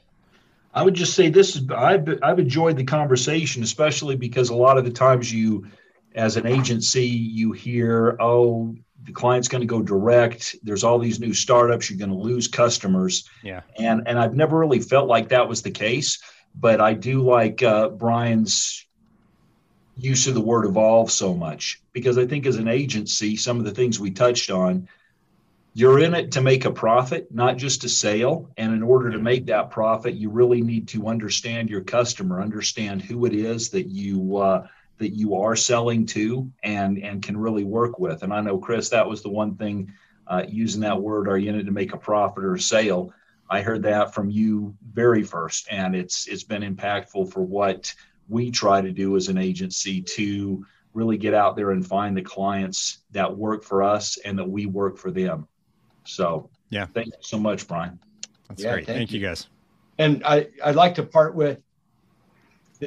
I 0.75 0.83
would 0.83 0.94
just 0.94 1.14
say 1.14 1.29
this 1.29 1.57
is 1.57 1.68
I've 1.71 2.09
I've 2.23 2.38
enjoyed 2.38 2.77
the 2.77 2.85
conversation, 2.85 3.62
especially 3.62 4.16
because 4.16 4.51
a 4.51 4.55
lot 4.55 4.79
of 4.79 4.85
the 4.85 4.90
times 4.90 5.33
you, 5.33 5.66
as 6.14 6.37
an 6.37 6.47
agency, 6.47 7.07
you 7.07 7.53
hear, 7.53 8.16
oh, 8.21 8.75
the 9.04 9.12
client's 9.12 9.48
going 9.48 9.61
to 9.61 9.66
go 9.66 9.82
direct. 9.82 10.56
There's 10.62 10.84
all 10.84 10.98
these 10.98 11.20
new 11.20 11.32
startups. 11.32 11.88
You're 11.88 11.98
going 11.98 12.11
to 12.11 12.16
lose 12.16 12.48
customers. 12.48 13.28
Yeah. 13.42 13.62
And 13.78 14.06
and 14.06 14.18
I've 14.18 14.34
never 14.34 14.58
really 14.58 14.80
felt 14.80 15.08
like 15.08 15.28
that 15.28 15.48
was 15.48 15.62
the 15.62 15.70
case, 15.70 16.18
but 16.54 16.80
I 16.80 16.94
do 16.94 17.22
like 17.22 17.62
uh, 17.62 17.88
Brian's 17.90 18.87
use 19.96 20.26
of 20.26 20.34
the 20.34 20.40
word 20.40 20.64
evolve 20.64 21.11
so 21.11 21.34
much 21.34 21.82
because 21.92 22.18
I 22.18 22.26
think 22.26 22.46
as 22.46 22.56
an 22.56 22.68
agency, 22.68 23.37
some 23.37 23.58
of 23.58 23.64
the 23.64 23.72
things 23.72 23.98
we 23.98 24.11
touched 24.11 24.50
on, 24.50 24.88
you're 25.74 26.00
in 26.00 26.14
it 26.14 26.32
to 26.32 26.40
make 26.40 26.64
a 26.64 26.70
profit, 26.70 27.32
not 27.32 27.56
just 27.56 27.84
a 27.84 27.88
sale. 27.88 28.50
And 28.56 28.72
in 28.72 28.82
order 28.82 29.11
to 29.11 29.18
make 29.18 29.46
that 29.46 29.70
profit, 29.70 30.14
you 30.14 30.30
really 30.30 30.61
need 30.61 30.88
to 30.88 31.08
understand 31.08 31.68
your 31.68 31.82
customer, 31.82 32.40
understand 32.40 33.02
who 33.02 33.26
it 33.26 33.34
is 33.34 33.68
that 33.70 33.87
you 33.87 34.38
uh, 34.38 34.66
that 34.98 35.11
you 35.11 35.37
are 35.37 35.56
selling 35.56 36.06
to 36.06 36.50
and 36.62 36.98
and 36.98 37.22
can 37.22 37.37
really 37.37 37.64
work 37.64 37.98
with. 37.98 38.22
And 38.22 38.32
I 38.32 38.40
know 38.40 38.58
Chris, 38.58 38.88
that 38.90 39.08
was 39.08 39.22
the 39.22 39.30
one 39.30 39.56
thing 39.56 39.92
uh, 40.28 40.44
using 40.46 40.82
that 40.82 41.00
word, 41.00 41.28
are 41.28 41.38
you 41.38 41.48
in 41.48 41.58
it 41.58 41.64
to 41.64 41.70
make 41.70 41.94
a 41.94 41.98
profit 41.98 42.44
or 42.44 42.54
a 42.54 42.61
sale? 42.61 43.12
I 43.50 43.62
heard 43.62 43.82
that 43.84 44.12
from 44.12 44.28
you 44.28 44.76
very 44.92 45.22
first, 45.22 45.68
and 45.70 45.96
it's 45.96 46.28
it's 46.28 46.44
been 46.44 46.62
impactful 46.62 47.32
for 47.32 47.40
what 47.40 47.94
we 48.28 48.50
try 48.50 48.82
to 48.82 48.92
do 48.92 49.16
as 49.16 49.28
an 49.28 49.38
agency 49.38 50.02
to 50.02 50.66
really 50.92 51.16
get 51.16 51.32
out 51.32 51.56
there 51.56 51.70
and 51.70 51.87
find 51.87 52.16
the 52.16 52.22
clients 52.22 52.98
that 53.12 53.34
work 53.34 53.64
for 53.64 53.82
us 53.82 54.18
and 54.18 54.38
that 54.38 54.48
we 54.48 54.66
work 54.66 54.98
for 54.98 55.11
them. 55.11 55.48
So 56.04 56.50
yeah, 56.68 56.87
thank 56.87 57.06
you 57.06 57.12
so 57.20 57.38
much, 57.38 57.66
Brian. 57.66 57.98
That's 58.48 58.62
yeah, 58.62 58.72
great. 58.72 58.87
Thank, 58.87 58.98
thank 58.98 59.12
you. 59.12 59.20
you. 59.20 59.26
guys. 59.26 59.46
And 59.96 60.22
I 60.24 60.48
I'd 60.62 60.76
like 60.76 60.94
to 60.96 61.02
part 61.02 61.34
with 61.34 61.62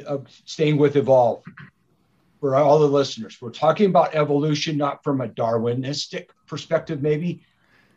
uh, 0.06 0.18
staying 0.44 0.76
with 0.76 0.94
Evolve 0.94 1.42
for 2.42 2.56
all 2.56 2.80
the 2.80 2.88
listeners. 2.88 3.40
We're 3.40 3.50
talking 3.50 3.86
about 3.86 4.16
evolution, 4.16 4.76
not 4.76 5.04
from 5.04 5.20
a 5.20 5.28
Darwinistic 5.28 6.30
perspective, 6.48 7.00
maybe. 7.00 7.44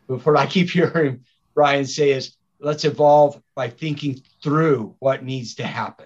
But 0.07 0.23
what 0.23 0.37
I 0.37 0.45
keep 0.45 0.69
hearing 0.69 1.25
Brian 1.55 1.87
say 1.87 2.11
is 2.11 2.35
let's 2.59 2.85
evolve 2.85 3.41
by 3.55 3.69
thinking 3.69 4.21
through 4.43 4.95
what 4.99 5.23
needs 5.23 5.55
to 5.55 5.65
happen. 5.65 6.05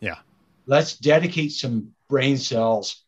Yeah. 0.00 0.16
Let's 0.64 0.96
dedicate 0.96 1.52
some 1.52 1.92
brain 2.08 2.38
cells 2.38 3.02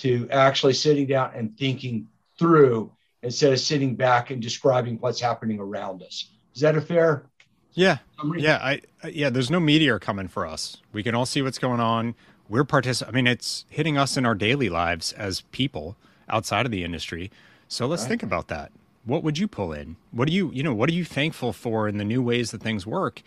to 0.00 0.26
actually 0.30 0.72
sitting 0.72 1.08
down 1.08 1.32
and 1.34 1.54
thinking 1.58 2.08
through 2.38 2.90
instead 3.22 3.52
of 3.52 3.60
sitting 3.60 3.96
back 3.96 4.30
and 4.30 4.40
describing 4.40 4.96
what's 4.96 5.20
happening 5.20 5.60
around 5.60 6.02
us. 6.02 6.30
Is 6.54 6.62
that 6.62 6.74
a 6.74 6.80
fair? 6.80 7.26
Yeah. 7.74 7.98
Summary? 8.18 8.40
Yeah. 8.40 8.56
I, 8.62 8.80
yeah. 9.10 9.28
There's 9.28 9.50
no 9.50 9.60
meteor 9.60 9.98
coming 9.98 10.28
for 10.28 10.46
us. 10.46 10.78
We 10.90 11.02
can 11.02 11.14
all 11.14 11.26
see 11.26 11.42
what's 11.42 11.58
going 11.58 11.80
on 11.80 12.14
we're 12.48 12.64
partic- 12.64 13.06
I 13.06 13.10
mean, 13.10 13.26
it's 13.26 13.64
hitting 13.68 13.96
us 13.96 14.16
in 14.16 14.26
our 14.26 14.34
daily 14.34 14.68
lives 14.68 15.12
as 15.12 15.42
people 15.52 15.96
outside 16.28 16.66
of 16.66 16.72
the 16.72 16.84
industry. 16.84 17.30
So 17.68 17.86
let's 17.86 18.02
right. 18.02 18.10
think 18.10 18.22
about 18.22 18.48
that. 18.48 18.72
What 19.04 19.22
would 19.24 19.38
you 19.38 19.48
pull 19.48 19.72
in? 19.72 19.96
What 20.10 20.28
do 20.28 20.34
you, 20.34 20.50
you 20.52 20.62
know, 20.62 20.74
what 20.74 20.88
are 20.88 20.92
you 20.92 21.04
thankful 21.04 21.52
for 21.52 21.88
in 21.88 21.98
the 21.98 22.04
new 22.04 22.22
ways 22.22 22.50
that 22.50 22.62
things 22.62 22.86
work? 22.86 23.22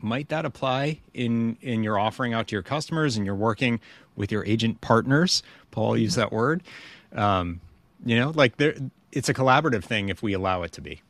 Might 0.00 0.28
that 0.28 0.44
apply 0.44 1.00
in 1.12 1.56
in 1.60 1.82
your 1.82 1.98
offering 1.98 2.32
out 2.32 2.48
to 2.48 2.54
your 2.54 2.62
customers 2.62 3.16
and 3.16 3.26
you're 3.26 3.34
working 3.34 3.80
with 4.14 4.30
your 4.30 4.44
agent 4.44 4.80
partners? 4.80 5.42
Paul 5.72 5.96
used 5.96 6.16
that 6.16 6.30
word. 6.30 6.62
Um, 7.12 7.60
you 8.04 8.16
know, 8.16 8.30
like 8.30 8.58
there, 8.58 8.74
it's 9.10 9.28
a 9.28 9.34
collaborative 9.34 9.82
thing 9.82 10.08
if 10.08 10.22
we 10.22 10.34
allow 10.34 10.62
it 10.62 10.72
to 10.72 10.80
be. 10.80 11.02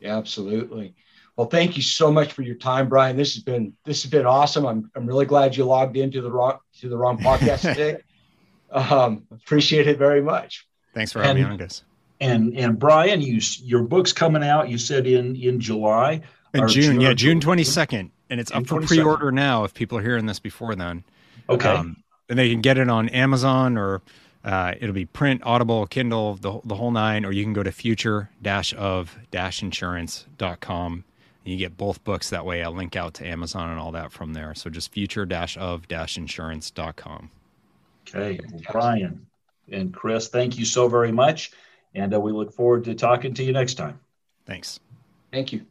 Yeah, 0.00 0.16
absolutely. 0.16 0.94
Well, 1.36 1.48
thank 1.48 1.76
you 1.76 1.82
so 1.82 2.12
much 2.12 2.32
for 2.32 2.42
your 2.42 2.56
time, 2.56 2.88
Brian. 2.88 3.16
This 3.16 3.34
has 3.34 3.42
been 3.42 3.72
this 3.84 4.02
has 4.02 4.10
been 4.10 4.26
awesome. 4.26 4.66
I'm 4.66 4.90
I'm 4.94 5.06
really 5.06 5.24
glad 5.24 5.56
you 5.56 5.64
logged 5.64 5.96
into 5.96 6.20
the 6.20 6.30
wrong 6.30 6.58
to 6.80 6.88
the 6.88 6.96
wrong 6.96 7.18
podcast 7.18 7.62
today. 7.62 7.98
Um, 8.74 9.26
appreciate 9.30 9.86
it 9.86 9.98
very 9.98 10.22
much. 10.22 10.66
Thanks 10.94 11.12
for 11.12 11.20
having 11.20 11.42
and, 11.42 11.50
me 11.50 11.52
on, 11.52 11.58
guys. 11.58 11.82
And 12.20 12.56
and 12.56 12.78
Brian, 12.78 13.20
you 13.20 13.38
your 13.58 13.82
book's 13.82 14.14
coming 14.14 14.42
out. 14.42 14.70
You 14.70 14.78
said 14.78 15.06
in 15.06 15.36
in 15.36 15.60
July. 15.60 16.22
In 16.54 16.66
June, 16.68 16.98
yeah, 16.98 17.12
June 17.12 17.38
twenty 17.38 17.64
second, 17.64 18.12
and 18.30 18.40
it's 18.40 18.50
June 18.50 18.62
up 18.62 18.68
for 18.68 18.80
pre 18.80 18.98
order 19.02 19.30
now. 19.30 19.64
If 19.64 19.74
people 19.74 19.98
are 19.98 20.02
hearing 20.02 20.24
this 20.24 20.38
before 20.38 20.74
then, 20.74 21.04
okay, 21.50 21.68
um, 21.68 22.02
and 22.30 22.38
they 22.38 22.48
can 22.48 22.62
get 22.62 22.78
it 22.78 22.88
on 22.88 23.10
Amazon 23.10 23.76
or 23.76 24.00
uh, 24.42 24.72
it'll 24.80 24.94
be 24.94 25.04
print, 25.04 25.42
Audible, 25.44 25.86
Kindle, 25.86 26.36
the 26.36 26.60
the 26.64 26.76
whole 26.76 26.92
nine, 26.92 27.26
or 27.26 27.32
you 27.32 27.44
can 27.44 27.52
go 27.52 27.62
to 27.62 27.70
future 27.70 28.30
of 28.74 29.18
insurance.com 29.36 31.04
you 31.44 31.56
get 31.56 31.76
both 31.76 32.02
books 32.04 32.30
that 32.30 32.44
way. 32.44 32.62
I'll 32.62 32.72
link 32.72 32.96
out 32.96 33.14
to 33.14 33.26
Amazon 33.26 33.70
and 33.70 33.78
all 33.78 33.92
that 33.92 34.12
from 34.12 34.32
there. 34.32 34.54
So 34.54 34.70
just 34.70 34.92
future 34.92 35.26
of 35.56 35.88
insurance.com. 36.16 37.30
Okay. 38.08 38.40
Well, 38.50 38.62
Brian 38.70 39.26
and 39.70 39.92
Chris, 39.92 40.28
thank 40.28 40.58
you 40.58 40.64
so 40.64 40.88
very 40.88 41.12
much. 41.12 41.52
And 41.94 42.14
uh, 42.14 42.20
we 42.20 42.32
look 42.32 42.52
forward 42.52 42.84
to 42.84 42.94
talking 42.94 43.34
to 43.34 43.42
you 43.44 43.52
next 43.52 43.74
time. 43.74 44.00
Thanks. 44.46 44.80
Thank 45.30 45.52
you. 45.52 45.66